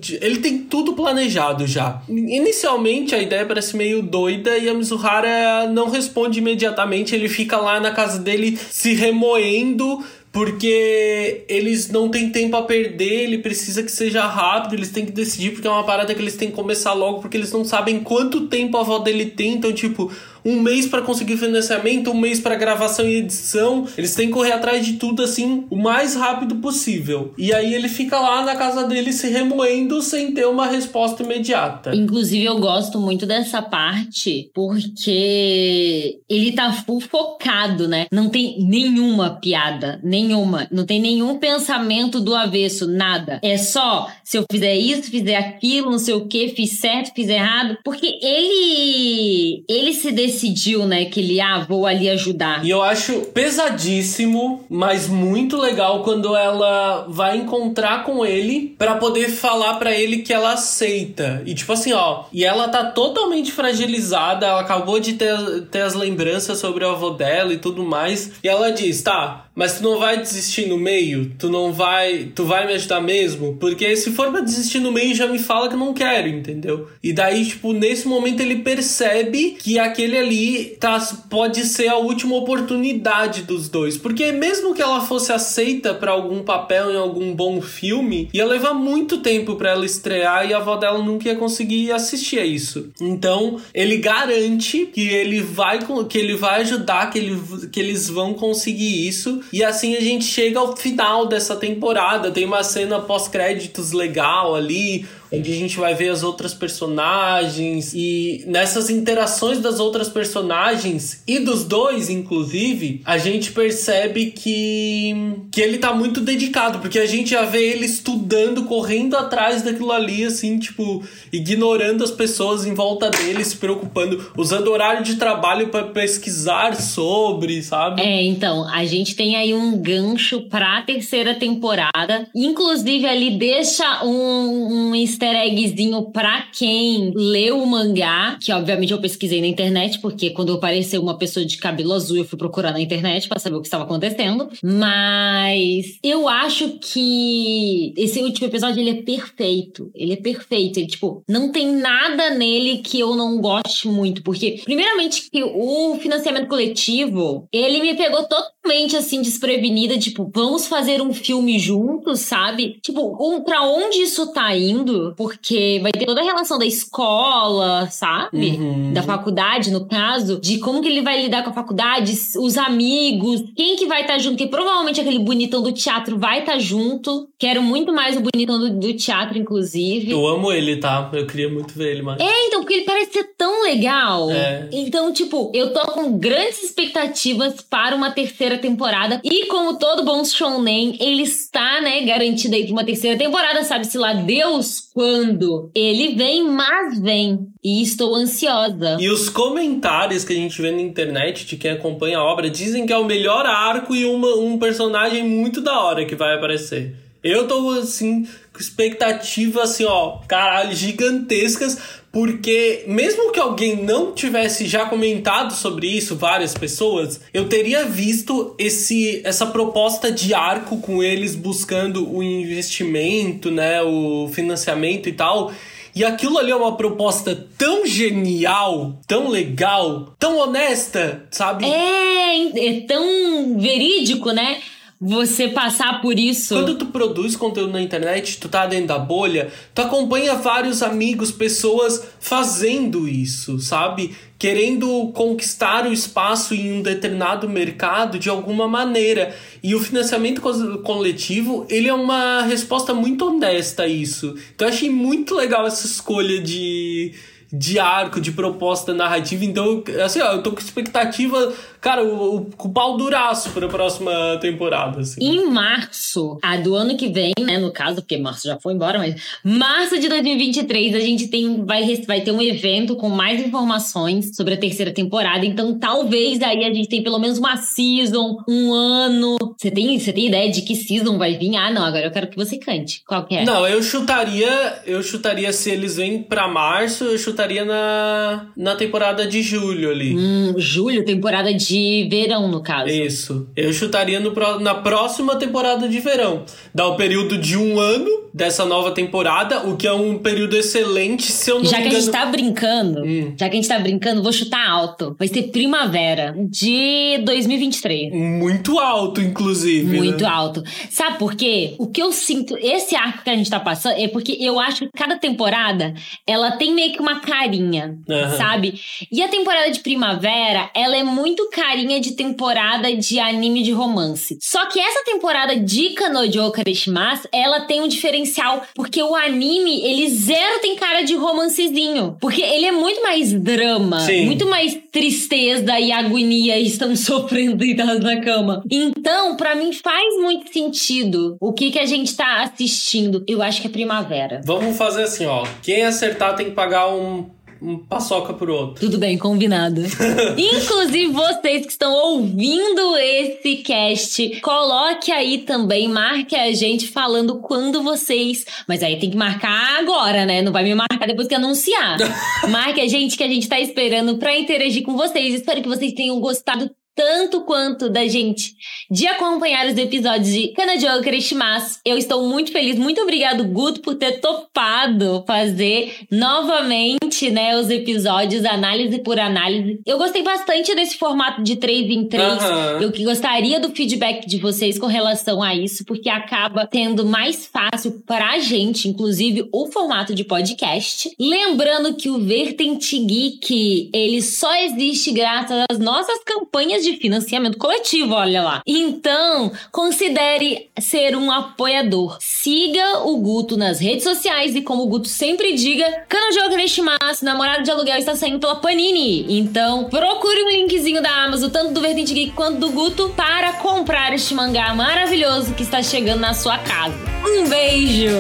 de, 0.01 0.19
ele 0.21 0.39
tem 0.39 0.59
tudo 0.59 0.95
planejado 0.95 1.67
já. 1.67 2.03
Inicialmente 2.09 3.15
a 3.15 3.19
ideia 3.19 3.45
parece 3.47 3.77
meio 3.77 4.03
doida 4.03 4.57
e 4.57 4.69
a 4.69 4.75
Mizuhara 4.75 5.69
não 5.69 5.91
responde 5.91 6.39
imediatamente. 6.39 7.15
Ele 7.15 7.29
fica 7.29 7.57
lá 7.57 7.81
na 7.81 7.91
casa 7.91 8.19
dele 8.19 8.59
se 8.71 8.95
remoendo 8.95 10.05
porque 10.35 11.45
eles 11.49 11.89
não 11.89 12.09
têm 12.09 12.29
tempo 12.29 12.57
a 12.57 12.63
perder, 12.63 13.23
ele 13.23 13.39
precisa 13.39 13.85
que 13.85 13.93
seja 13.93 14.27
rápido, 14.27 14.75
eles 14.75 14.91
têm 14.91 15.07
que 15.07 15.13
decidir 15.13 15.53
porque 15.53 15.69
é 15.69 15.71
uma 15.71 15.85
parada 15.85 16.13
que 16.13 16.21
eles 16.21 16.35
têm 16.35 16.51
que 16.51 16.57
começar 16.57 16.93
logo, 16.93 17.21
porque 17.21 17.37
eles 17.37 17.53
não 17.53 17.65
sabem 17.65 18.01
quanto 18.01 18.49
tempo 18.49 18.77
a 18.77 18.81
avó 18.81 18.99
dele 18.99 19.27
tem, 19.27 19.53
então 19.53 19.73
tipo, 19.73 20.11
um 20.45 20.61
mês 20.61 20.87
para 20.87 21.03
conseguir 21.03 21.37
financiamento, 21.37 22.11
um 22.11 22.21
mês 22.21 22.39
para 22.39 22.55
gravação 22.55 23.09
e 23.09 23.17
edição. 23.17 23.87
Eles 23.97 24.15
têm 24.15 24.27
que 24.27 24.35
correr 24.35 24.53
atrás 24.53 24.85
de 24.85 24.95
tudo 24.95 25.23
assim 25.23 25.65
o 25.71 25.77
mais 25.77 26.15
rápido 26.15 26.57
possível. 26.57 27.33
E 27.39 27.53
aí 27.53 27.75
ele 27.75 27.89
fica 27.89 28.19
lá 28.19 28.45
na 28.45 28.55
casa 28.55 28.87
dele 28.87 29.13
se 29.13 29.29
remoendo 29.29 30.03
sem 30.03 30.33
ter 30.33 30.47
uma 30.47 30.67
resposta 30.67 31.23
imediata. 31.23 31.95
Inclusive 31.95 32.45
eu 32.45 32.59
gosto 32.59 33.01
muito 33.01 33.25
dessa 33.25 33.63
parte 33.63 34.51
porque 34.55 36.19
ele 36.29 36.53
tá 36.53 36.73
focado, 37.09 37.89
né? 37.89 38.07
Não 38.13 38.29
tem 38.29 38.63
nenhuma 38.63 39.31
piada, 39.41 40.01
nenhuma, 40.03 40.69
não 40.71 40.85
tem 40.85 41.01
nenhum 41.01 41.39
pensamento 41.39 42.21
do 42.21 42.35
avesso, 42.35 42.87
nada. 42.87 43.41
É 43.43 43.57
só 43.57 44.09
se 44.23 44.37
eu 44.37 44.45
fizer 44.51 44.77
isso, 44.77 45.11
fizer 45.11 45.37
aquilo, 45.37 45.91
não 45.91 45.99
sei 45.99 46.15
o 46.15 46.27
que, 46.27 46.49
fiz 46.49 46.79
certo, 46.79 47.15
fiz 47.15 47.29
errado, 47.29 47.79
porque 47.85 48.19
ele 48.23 49.65
ele 49.69 49.93
se 49.93 50.13
decide 50.13 50.34
decidiu, 50.35 50.87
né, 50.87 51.05
que 51.05 51.21
ele, 51.21 51.41
ah, 51.41 51.65
vou 51.67 51.87
ali 51.87 52.09
ajudar. 52.11 52.65
E 52.65 52.71
eu 52.71 52.83
acho 52.83 53.21
pesadíssimo, 53.33 54.65
mas 54.69 55.09
muito 55.09 55.57
legal 55.57 56.03
quando 56.03 56.35
ela 56.37 57.07
vai 57.09 57.39
encontrar 57.39 58.05
com 58.05 58.27
ele 58.27 58.75
para 58.77 58.97
poder 58.97 59.29
falar 59.29 59.75
para 59.75 59.93
ele 59.93 60.19
que 60.19 60.33
ela 60.33 60.53
aceita. 60.53 61.43
E 61.47 61.55
tipo 61.55 61.73
assim, 61.73 61.93
ó, 61.93 62.25
e 62.33 62.45
ela 62.45 62.69
tá 62.69 62.85
totalmente 62.85 63.53
fragilizada, 63.53 64.47
ela 64.47 64.61
acabou 64.61 64.99
de 64.99 65.15
ter, 65.15 65.37
ter 65.71 65.83
as 65.83 65.95
lembranças 65.95 66.59
sobre 66.59 66.85
o 66.85 66.91
avô 66.91 67.11
dela 67.11 67.53
e 67.53 67.59
tudo 67.59 67.85
mais. 67.85 68.33
E 68.43 68.49
ela 68.49 68.71
diz: 68.71 69.03
"Tá, 69.03 69.44
mas 69.55 69.79
tu 69.79 69.85
não 69.85 69.99
vai 69.99 70.21
desistir 70.21 70.67
no 70.67 70.77
meio? 70.77 71.33
Tu 71.39 71.49
não 71.49 71.73
vai, 71.73 72.31
tu 72.35 72.45
vai 72.45 72.67
me 72.67 72.73
ajudar 72.73 73.01
mesmo? 73.01 73.57
Porque 73.57 73.95
se 73.97 74.11
for 74.11 74.31
para 74.31 74.41
desistir 74.41 74.81
no 74.81 74.91
meio, 74.91 75.15
já 75.15 75.27
me 75.27 75.39
fala 75.39 75.69
que 75.69 75.77
não 75.77 75.95
quero, 75.95 76.29
entendeu? 76.29 76.89
E 77.03 77.13
daí, 77.13 77.45
tipo, 77.45 77.73
nesse 77.73 78.09
momento 78.09 78.41
ele 78.41 78.57
percebe 78.57 79.57
que 79.61 79.79
aquele 79.79 80.19
ali 80.19 80.77
tá, 80.81 80.99
pode 81.31 81.65
ser 81.65 81.89
a 81.89 81.97
última 81.97 82.37
oportunidade 82.37 83.43
dos 83.43 83.69
dois. 83.69 83.97
Porque 83.97 84.33
mesmo 84.33 84.75
que 84.75 84.83
ela 84.83 85.01
fosse 85.01 85.33
aceita 85.33 85.95
para 85.95 86.13
algum 86.13 86.43
papel 86.43 86.91
em 86.91 86.97
algum 86.97 87.33
bom 87.35 87.61
filme, 87.61 88.29
ia 88.33 88.45
levar 88.45 88.75
muito 88.75 89.19
tempo 89.19 89.57
para 89.57 89.71
ela 89.71 89.87
estrear 89.87 90.49
e 90.49 90.55
a 90.55 90.59
avó 90.59 90.77
dela 90.77 90.99
nunca 90.99 91.29
ia 91.29 91.37
conseguir 91.37 91.93
assistir 91.93 92.39
a 92.39 92.45
isso. 92.45 92.91
Então, 93.01 93.61
ele 93.73 93.99
garante 93.99 94.87
que 94.87 95.09
ele 95.09 95.41
vai 95.41 95.79
que 96.09 96.19
ele 96.19 96.35
vai 96.35 96.63
ajudar, 96.63 97.11
que, 97.11 97.19
ele, 97.19 97.41
que 97.71 97.79
eles 97.79 98.09
vão 98.09 98.35
conseguir 98.35 99.07
isso. 99.07 99.44
E 99.53 99.63
assim 99.63 99.97
a 99.97 100.01
gente 100.01 100.25
chega 100.25 100.59
ao 100.59 100.77
final 100.77 101.27
dessa 101.27 101.57
temporada. 101.57 102.31
Tem 102.31 102.45
uma 102.45 102.63
cena 102.63 103.01
pós-créditos 103.01 103.93
legal 103.93 104.55
ali, 104.55 105.07
onde 105.33 105.53
a 105.53 105.57
gente 105.57 105.77
vai 105.79 105.95
ver 105.95 106.09
as 106.09 106.23
outras 106.23 106.55
personagens 106.55 107.93
e 107.95 108.45
nessas 108.47 108.91
interações 108.91 109.59
das 109.59 109.81
outras 109.81 110.09
personagens 110.09 111.23
e 111.27 111.39
dos 111.39 111.65
dois, 111.65 112.09
inclusive, 112.09 113.01
a 113.05 113.19
gente 113.19 113.53
percebe 113.53 114.27
que, 114.27 115.15
que 115.51 115.61
ele 115.61 115.79
tá 115.79 115.93
muito 115.93 116.21
dedicado, 116.21 116.79
porque 116.79 116.99
a 116.99 117.07
gente 117.07 117.31
já 117.31 117.45
vê 117.45 117.71
ele 117.71 117.87
estudando, 117.87 118.65
correndo 118.65 119.17
atrás 119.17 119.63
daquilo 119.63 119.93
ali, 119.93 120.25
assim, 120.25 120.59
tipo, 120.59 121.03
ignorando 121.33 122.05
as 122.05 122.11
pessoas 122.11 122.67
em 122.67 122.75
volta 122.75 123.11
dele, 123.11 123.45
se 123.45 123.57
preocupando, 123.57 124.33
usando 124.37 124.69
horário 124.69 125.03
de 125.03 125.17
trabalho 125.17 125.69
para 125.69 125.85
pesquisar 125.85 126.75
sobre, 126.75 127.63
sabe? 127.63 128.03
É, 128.03 128.23
então, 128.23 128.69
a 128.69 128.85
gente 128.85 129.15
tem 129.15 129.37
aí 129.37 129.55
um 129.55 129.77
gancho 129.77 130.43
pra 130.43 130.83
terceira 130.83 131.35
temporada, 131.35 132.29
inclusive 132.35 133.07
ali 133.07 133.39
deixa 133.39 134.05
um, 134.05 134.91
um 134.91 134.95
eggzinho 135.33 136.11
pra 136.11 136.49
quem 136.53 137.13
leu 137.15 137.63
o 137.63 137.67
mangá, 137.67 138.39
que 138.41 138.53
obviamente 138.53 138.93
eu 138.93 139.01
pesquisei 139.01 139.41
na 139.41 139.47
internet, 139.47 139.99
porque 140.01 140.31
quando 140.31 140.53
apareceu 140.53 141.03
uma 141.03 141.17
pessoa 141.17 141.45
de 141.45 141.57
cabelo 141.57 141.93
azul, 141.93 142.17
eu 142.17 142.25
fui 142.25 142.39
procurar 142.39 142.73
na 142.73 142.81
internet 142.81 143.29
para 143.29 143.39
saber 143.39 143.57
o 143.57 143.61
que 143.61 143.67
estava 143.67 143.85
acontecendo. 143.85 144.49
Mas 144.63 145.99
eu 146.03 146.29
acho 146.29 146.79
que 146.81 147.93
esse 147.97 148.21
último 148.23 148.47
episódio 148.47 148.81
ele 148.81 148.91
é 148.91 149.03
perfeito. 149.03 149.91
Ele 149.95 150.13
é 150.13 150.17
perfeito. 150.17 150.79
Ele, 150.79 150.87
tipo, 150.87 151.23
não 151.29 151.51
tem 151.51 151.67
nada 151.75 152.31
nele 152.31 152.79
que 152.79 152.99
eu 153.01 153.15
não 153.15 153.41
goste 153.41 153.89
muito. 153.89 154.23
Porque, 154.23 154.61
primeiramente, 154.65 155.31
que 155.31 155.43
o 155.43 155.97
financiamento 156.01 156.49
coletivo, 156.49 157.49
ele 157.53 157.81
me 157.81 157.95
pegou 157.95 158.25
totalmente 158.25 158.97
assim, 158.97 159.23
desprevenida. 159.23 159.99
Tipo, 159.99 160.31
vamos 160.35 160.67
fazer 160.67 161.01
um 161.01 161.13
filme 161.13 161.59
juntos, 161.59 162.21
sabe? 162.21 162.79
Tipo, 162.83 163.17
um, 163.21 163.43
pra 163.43 163.63
onde 163.63 163.99
isso 163.99 164.33
tá 164.33 164.57
indo? 164.57 165.04
Porque 165.13 165.81
vai 165.83 165.93
ter 165.93 166.07
toda 166.07 166.21
a 166.21 166.25
relação 166.25 166.59
da 166.59 166.67
escola, 166.67 167.89
sabe? 167.91 168.51
Uhum. 168.51 168.93
Da 168.93 169.03
faculdade, 169.03 169.71
no 169.71 169.87
caso, 169.87 170.41
de 170.41 170.59
como 170.59 170.81
que 170.81 170.89
ele 170.89 171.03
vai 171.03 171.23
lidar 171.23 171.43
com 171.43 171.51
a 171.51 171.53
faculdade, 171.55 172.15
os 172.37 172.57
amigos, 172.57 173.45
quem 173.57 173.77
que 173.77 173.87
vai 173.87 174.03
estar 174.03 174.15
tá 174.15 174.19
junto, 174.19 174.37
que 174.37 174.47
provavelmente 174.47 175.01
aquele 175.01 175.19
bonitão 175.19 175.63
do 175.63 175.73
teatro 175.73 176.19
vai 176.19 176.41
estar 176.41 176.53
tá 176.53 176.59
junto. 176.59 177.29
Quero 177.39 177.63
muito 177.63 177.93
mais 177.93 178.17
o 178.17 178.21
bonitão 178.21 178.59
do, 178.59 178.71
do, 178.71 178.95
teatro, 178.95 179.39
inclusive. 179.39 180.11
Eu 180.11 180.27
amo 180.27 180.53
ele, 180.53 180.77
tá? 180.77 181.11
Eu 181.13 181.27
queria 181.27 181.49
muito 181.49 181.75
ver 181.75 181.93
ele, 181.93 182.03
mas. 182.03 182.21
É, 182.21 182.47
então, 182.47 182.61
porque 182.61 182.75
ele 182.75 182.85
parece 182.85 183.13
ser 183.13 183.35
tão 183.37 183.63
legal. 183.65 184.31
É. 184.31 184.69
Então, 184.73 185.13
tipo, 185.13 185.51
eu 185.55 185.73
tô 185.73 185.81
com 185.93 186.17
grandes 186.19 186.63
expectativas 186.63 187.61
para 187.61 187.95
uma 187.95 188.11
terceira 188.11 188.59
temporada. 188.59 189.21
E 189.25 189.47
como 189.47 189.79
todo 189.79 190.05
bom 190.05 190.25
shounen, 190.25 190.97
ele 191.01 191.23
está, 191.23 191.81
né, 191.81 192.03
garantido 192.03 192.55
aí 192.55 192.65
pra 192.65 192.73
uma 192.73 192.85
terceira 192.85 193.19
temporada, 193.19 193.63
sabe-se 193.65 193.99
lá 193.99 194.13
Deus 194.13 194.91
quando 194.95 195.73
ele 195.75 196.15
vem, 196.15 196.49
mas 196.49 197.01
vem. 197.01 197.49
E 197.63 197.83
estou 197.83 198.15
ansiosa. 198.15 198.97
E 199.01 199.11
os 199.11 199.29
comentários 199.29 200.25
que 200.25 200.33
a 200.33 200.37
gente 200.37 200.63
vê 200.63 200.71
na 200.71 200.81
internet 200.81 201.45
de 201.45 201.57
quem 201.57 201.73
acompanha 201.73 202.19
a 202.19 202.25
obra 202.25 202.49
dizem 202.49 202.87
que 202.87 202.93
é 202.93 202.97
o 202.97 203.05
melhor 203.05 203.45
arco 203.45 203.95
e 203.95 204.05
uma, 204.05 204.37
um 204.37 204.57
personagem 204.57 205.25
muito 205.25 205.61
da 205.61 205.77
hora 205.81 206.07
que 206.07 206.15
vai 206.15 206.37
aparecer. 206.37 206.95
Eu 207.25 207.49
tô 207.49 207.71
assim, 207.71 208.25
com 208.53 208.61
expectativa 208.61 209.65
assim, 209.65 209.85
ó, 209.85 210.19
caralho, 210.29 210.75
gigantescas, 210.77 212.04
porque 212.15 212.85
mesmo 212.87 213.33
que 213.33 213.41
alguém 213.41 213.83
não 213.83 214.13
tivesse 214.13 214.69
já 214.69 214.87
comentado 214.87 215.53
sobre 215.53 215.89
isso, 215.89 216.15
várias 216.15 216.55
pessoas, 216.55 217.21
eu 217.35 217.49
teria 217.49 217.85
visto 217.85 218.55
esse 218.57 219.21
essa 219.25 219.45
proposta 219.47 220.13
de 220.13 220.33
arco 220.33 220.79
com 220.79 221.03
eles 221.03 221.35
buscando 221.35 222.09
o 222.09 222.23
investimento, 222.23 223.51
né, 223.51 223.83
o 223.83 224.31
financiamento 224.33 225.09
e 225.09 225.13
tal. 225.13 225.53
E 225.93 226.05
aquilo 226.05 226.39
ali 226.39 226.53
é 226.53 226.57
uma 226.57 226.77
proposta 226.77 227.49
tão 227.59 227.85
genial, 227.85 229.01
tão 229.09 229.29
legal, 229.29 230.15
tão 230.19 230.39
honesta, 230.39 231.27
sabe? 231.33 231.65
É, 231.65 232.69
é 232.69 232.81
tão 232.83 233.59
verídico, 233.59 234.31
né? 234.31 234.61
Você 235.01 235.49
passar 235.49 236.01
por 236.01 236.19
isso. 236.19 236.55
Quando 236.55 236.77
tu 236.77 236.87
produz 236.87 237.37
conteúdo 237.37 237.73
na 237.73 237.83
internet, 237.83 238.39
tu 238.39 238.49
tá 238.49 238.67
dentro 238.67 238.89
da 238.89 238.99
bolha, 238.99 239.53
tu 239.75 239.83
acompanha 239.83 240.35
vários 240.35 240.83
amigos, 240.83 241.31
pessoas 241.31 242.03
fazendo 242.21 243.09
isso, 243.09 243.59
sabe? 243.59 244.15
Querendo 244.39 245.11
conquistar 245.15 245.87
o 245.87 245.93
espaço 245.93 246.55
em 246.55 246.73
um 246.73 246.83
determinado 246.83 247.49
mercado 247.49 248.19
de 248.19 248.29
alguma 248.29 248.69
maneira. 248.69 249.35
E 249.63 249.75
o 249.75 249.81
financiamento 249.81 250.41
coletivo, 250.83 251.67
ele 251.69 251.89
é 251.89 251.95
uma 251.95 252.43
resposta 252.43 252.95
muito 252.95 253.27
honesta 253.27 253.85
a 253.85 253.89
isso. 253.89 254.35
Então 254.55 254.69
eu 254.69 254.75
achei 254.75 254.91
muito 254.91 255.35
legal 255.35 255.67
essa 255.67 255.87
escolha 255.87 256.41
de 256.41 257.13
de 257.57 257.79
arco, 257.79 258.21
de 258.21 258.33
proposta 258.33 258.93
narrativa. 258.93 259.45
Então, 259.45 259.83
assim, 260.05 260.21
ó, 260.21 260.33
eu 260.33 260.43
tô 260.43 260.53
com 260.53 260.59
expectativa 260.59 261.53
cara, 261.85 262.03
o, 262.03 262.37
o, 262.37 262.51
o 262.59 262.69
pau 262.71 262.97
duraço 262.97 263.51
pra 263.51 263.69
próxima 263.69 264.39
temporada. 264.41 265.01
Assim. 265.01 265.23
Em 265.23 265.51
março, 265.51 266.39
a 266.43 266.57
do 266.57 266.75
ano 266.75 266.97
que 266.97 267.09
vem, 267.09 267.33
né? 267.39 267.59
No 267.59 267.71
caso, 267.71 267.97
porque 267.97 268.17
março 268.17 268.49
já 268.49 268.59
foi 268.59 268.73
embora, 268.73 268.99
mas 268.99 269.15
março 269.45 270.01
de 270.01 270.09
2023 270.09 270.95
a 270.95 271.01
gente 271.01 271.29
tem, 271.29 271.63
vai, 271.63 271.85
vai 272.07 272.23
ter 272.23 272.33
um 272.33 272.41
evento 272.41 272.97
com 272.97 273.11
mais 273.11 273.45
informações 273.45 274.35
sobre 274.35 274.55
a 274.55 274.57
terceira 274.57 274.93
temporada. 274.93 275.45
Então, 275.45 275.79
talvez 275.79 276.41
aí 276.41 276.65
a 276.65 276.73
gente 276.73 276.89
tenha 276.89 277.03
pelo 277.03 277.19
menos 277.19 277.37
uma 277.37 277.59
season, 277.59 278.39
um 278.49 278.73
ano. 278.73 279.37
Você 279.59 279.71
tem, 279.71 279.99
você 279.99 280.13
tem 280.13 280.29
ideia 280.29 280.51
de 280.51 280.63
que 280.63 280.75
season 280.75 281.19
vai 281.19 281.37
vir? 281.37 281.55
Ah, 281.55 281.71
não, 281.71 281.85
agora 281.85 282.07
eu 282.07 282.11
quero 282.11 282.29
que 282.29 282.37
você 282.37 282.57
cante. 282.57 283.03
Qual 283.07 283.27
que 283.27 283.35
é? 283.35 283.45
Não, 283.45 283.69
eu 283.69 283.83
chutaria, 283.83 284.81
eu 284.87 285.03
chutaria 285.03 285.53
se 285.53 285.71
eles 285.71 285.97
vêm 285.97 286.23
pra 286.23 286.49
março, 286.49 287.05
eu 287.05 287.19
chutaria 287.19 287.44
na, 287.65 288.47
na 288.57 288.75
temporada 288.77 289.27
de 289.27 289.43
julho 289.43 289.91
ali. 289.91 290.17
Hum, 290.17 290.55
julho, 290.57 291.05
temporada 291.05 291.53
de 291.53 292.09
verão, 292.11 292.49
no 292.49 292.63
caso. 292.63 292.89
Isso. 292.89 293.49
Eu 293.57 293.73
chutaria 293.73 294.21
no, 294.21 294.33
na 294.61 294.75
próxima 294.77 295.37
temporada 295.37 295.89
de 295.89 296.01
verão. 296.01 296.45
Dá 296.75 296.87
o 296.87 296.97
período 296.97 297.37
de 297.37 297.57
um 297.57 297.79
ano 297.79 298.25
dessa 298.35 298.65
nova 298.65 298.91
temporada, 298.91 299.69
o 299.69 299.77
que 299.77 299.87
é 299.87 299.93
um 299.93 300.19
período 300.19 300.57
excelente, 300.57 301.31
se 301.31 301.51
eu 301.51 301.61
não 301.61 301.65
Já 301.67 301.77
me 301.77 301.85
que 301.85 301.89
engano... 301.91 301.97
a 301.97 302.01
gente 302.01 302.13
tá 302.13 302.27
brincando, 302.27 303.03
hum. 303.05 303.35
já 303.39 303.49
que 303.49 303.53
a 303.53 303.61
gente 303.61 303.69
tá 303.69 303.79
brincando, 303.79 304.23
vou 304.23 304.33
chutar 304.33 304.69
alto. 304.69 305.15
Vai 305.17 305.29
ser 305.29 305.45
primavera 305.45 306.35
de 306.51 307.19
2023. 307.25 308.13
Muito 308.13 308.81
alto, 308.81 309.21
inclusive. 309.21 309.87
Né? 309.87 309.99
Muito 309.99 310.25
né? 310.25 310.29
alto. 310.29 310.65
Sabe 310.91 311.19
por 311.19 311.37
quê? 311.37 311.77
O 311.79 311.87
que 311.87 312.03
eu 312.03 312.11
sinto, 312.11 312.57
esse 312.59 312.97
arco 312.97 313.23
que 313.23 313.31
a 313.31 313.37
gente 313.37 313.49
tá 313.49 313.61
passando, 313.61 314.01
é 314.01 314.09
porque 314.09 314.37
eu 314.41 314.59
acho 314.59 314.87
que 314.87 314.91
cada 314.97 315.17
temporada, 315.17 315.95
ela 316.27 316.53
tem 316.53 316.75
meio 316.75 316.93
que 316.93 317.01
uma 317.01 317.21
carinha, 317.35 317.99
uhum. 318.09 318.37
sabe? 318.37 318.81
E 319.11 319.23
a 319.23 319.29
temporada 319.29 319.71
de 319.71 319.81
primavera, 319.81 320.71
ela 320.75 320.97
é 320.97 321.03
muito 321.03 321.49
carinha 321.51 322.01
de 322.01 322.13
temporada 322.13 322.95
de 322.95 323.19
anime 323.19 323.63
de 323.63 323.73
romance. 323.73 324.39
Só 324.41 324.67
que 324.67 324.79
essa 324.79 325.05
temporada 325.05 325.57
de 325.57 325.91
Kanojo 325.91 326.53
Karishimasu, 326.53 327.29
ela 327.33 327.63
tem 327.63 327.83
um 327.83 327.89
diferencial, 327.89 328.63
porque 328.75 329.03
o 329.03 329.15
anime, 329.17 329.81
ele 329.83 330.09
zero 330.09 330.61
tem 330.61 330.77
cara 330.77 331.03
de 331.03 331.15
romancezinho. 331.17 332.17
Porque 332.21 332.41
ele 332.41 332.67
é 332.67 332.73
muito 332.73 333.03
mais 333.03 333.33
drama, 333.33 334.01
Sim. 334.01 334.27
muito 334.27 334.47
mais 334.47 334.79
tristeza 334.93 335.79
e 335.81 335.91
agonia 335.91 336.59
e 336.59 336.67
estão 336.67 336.95
sofrendo 336.97 337.57
deitados 337.57 338.01
na 338.01 338.21
cama. 338.21 338.63
Então, 338.71 339.37
para 339.37 339.57
mim 339.57 339.73
faz 339.73 340.17
muito 340.21 340.53
sentido 340.53 341.37
o 341.41 341.53
que 341.53 341.71
que 341.71 341.79
a 341.79 341.87
gente 341.87 342.15
tá 342.17 342.43
assistindo. 342.43 343.25
Eu 343.27 343.43
acho 343.43 343.61
que 343.61 343.67
é 343.67 343.71
primavera. 343.71 344.41
Vamos 344.45 344.77
fazer 344.77 345.03
assim, 345.03 345.27
ó. 345.27 345.45
Quem 345.63 345.85
acertar 345.85 346.37
tem 346.37 346.47
que 346.47 346.53
pagar 346.53 346.89
um 346.89 347.24
um 347.65 347.79
paçoca 347.79 348.35
pro 348.35 348.55
outro. 348.55 348.87
Tudo 348.87 348.99
bem, 348.99 349.17
combinado. 349.17 349.81
Inclusive, 350.37 351.13
vocês 351.13 351.65
que 351.65 351.73
estão 351.73 351.93
ouvindo 351.93 352.97
esse 352.99 353.57
cast, 353.57 354.41
coloque 354.41 355.11
aí 355.11 355.39
também, 355.39 355.89
marque 355.89 356.37
a 356.37 356.53
gente 356.53 356.89
falando 356.89 357.41
quando 357.41 357.83
vocês. 357.83 358.45
Mas 358.69 358.83
aí 358.83 358.99
tem 358.99 359.11
que 359.11 359.17
marcar 359.17 359.79
agora, 359.79 360.27
né? 360.27 360.43
Não 360.43 360.53
vai 360.53 360.63
me 360.63 360.75
marcar 360.75 361.07
depois 361.07 361.27
que 361.27 361.35
anunciar. 361.35 361.97
marque 362.51 362.81
a 362.81 362.89
gente 362.89 363.17
que 363.17 363.25
a 363.25 363.29
gente 363.29 363.49
tá 363.49 363.59
esperando 363.59 364.19
pra 364.19 364.39
interagir 364.39 364.83
com 364.83 364.95
vocês. 364.97 365.35
Espero 365.35 365.63
que 365.63 365.69
vocês 365.69 365.95
tenham 365.95 366.21
gostado 366.21 366.71
tanto 366.95 367.43
quanto 367.43 367.89
da 367.89 368.07
gente 368.07 368.55
de 368.91 369.07
acompanhar 369.07 369.67
os 369.67 369.77
episódios 369.77 370.33
de 370.33 370.49
Kanajoker 370.49 371.21
Shimasu. 371.21 371.81
Eu 371.85 371.99
estou 371.99 372.29
muito 372.29 372.53
feliz. 372.53 372.79
Muito 372.79 373.01
obrigado, 373.01 373.45
Guto, 373.45 373.81
por 373.81 373.97
ter 373.97 374.21
topado 374.21 375.25
fazer 375.27 375.97
novamente, 376.11 377.31
né, 377.31 377.57
os 377.57 377.71
episódios 377.71 378.45
análise 378.45 378.99
por 379.01 379.19
análise. 379.19 379.81
Eu 379.85 379.99
gostei 379.99 380.23
bastante 380.23 380.75
desse 380.75 380.97
formato 380.97 381.43
de 381.43 381.57
3 381.57 381.91
em 381.91 382.09
3. 382.09 382.33
Uhum. 382.33 382.83
Eu 382.83 382.93
que 382.93 383.05
gostaria 383.05 383.59
do 383.59 383.71
feedback 383.71 384.27
de 384.27 384.39
vocês 384.39 384.79
com 384.79 384.87
relação 384.87 385.43
a 385.43 385.55
isso, 385.55 385.85
porque 385.85 386.09
acaba 386.09 386.67
tendo 386.67 387.05
mais 387.05 387.47
fácil 387.47 388.03
pra 388.07 388.39
gente, 388.39 388.89
inclusive 388.89 389.49
o 389.53 389.67
formato 389.67 390.15
de 390.15 390.25
podcast. 390.25 391.11
Lembrando 391.19 391.95
que 391.95 392.09
o 392.09 392.21
Vertente 392.21 392.99
Geek, 392.99 393.91
ele 393.93 394.23
só 394.23 394.55
existe 394.57 395.11
graças 395.13 395.65
às 395.71 395.79
nossas 395.79 396.23
campanhas 396.25 396.84
de 396.85 396.97
financiamento 396.99 397.59
coletivo, 397.59 398.15
olha 398.15 398.43
lá. 398.43 398.63
Então, 398.67 399.51
considere 399.73 400.69
ser 400.79 401.17
um 401.17 401.33
apoiador. 401.33 402.17
Siga 402.21 403.01
o 403.05 403.17
Guto 403.17 403.57
nas 403.57 403.81
redes 403.81 404.05
sociais 404.05 404.55
e 404.55 404.63
como 404.63 404.83
o 404.83 404.87
Guto 404.87 405.09
sempre 405.09 405.55
diga, 405.55 406.05
Canojogo 406.09 406.57
Neshimasu, 406.57 407.25
namorado 407.25 407.63
de 407.63 407.71
aluguel, 407.71 407.99
está 407.99 408.15
saindo 408.15 408.39
pela 408.39 408.57
Panini. 408.57 409.39
Então, 409.39 409.85
procure 409.85 410.45
um 410.45 410.51
linkzinho 410.51 411.03
da 411.03 411.25
Amazon, 411.25 411.51
tanto 411.51 411.73
do 411.73 411.81
Vertente 411.81 412.15
Geek 412.15 412.33
quanto 412.33 412.59
do 412.59 412.71
Guto, 412.71 413.11
para 413.17 413.55
comprar 413.55 414.13
este 414.13 414.35
mangá 414.35 414.75
maravilhoso 414.75 415.55
que 415.55 415.63
está 415.63 415.83
chegando 415.83 416.21
na 416.21 416.35
sua 416.35 416.59
casa. 416.59 416.95
Um 417.27 417.49
beijo 417.49 418.11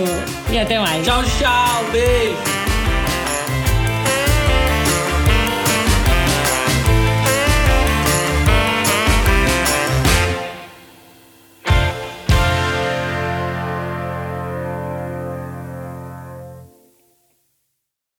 e 0.52 0.58
até 0.58 0.78
mais. 0.78 1.04
Tchau, 1.04 1.22
tchau, 1.22 1.90
beijo. 1.92 2.73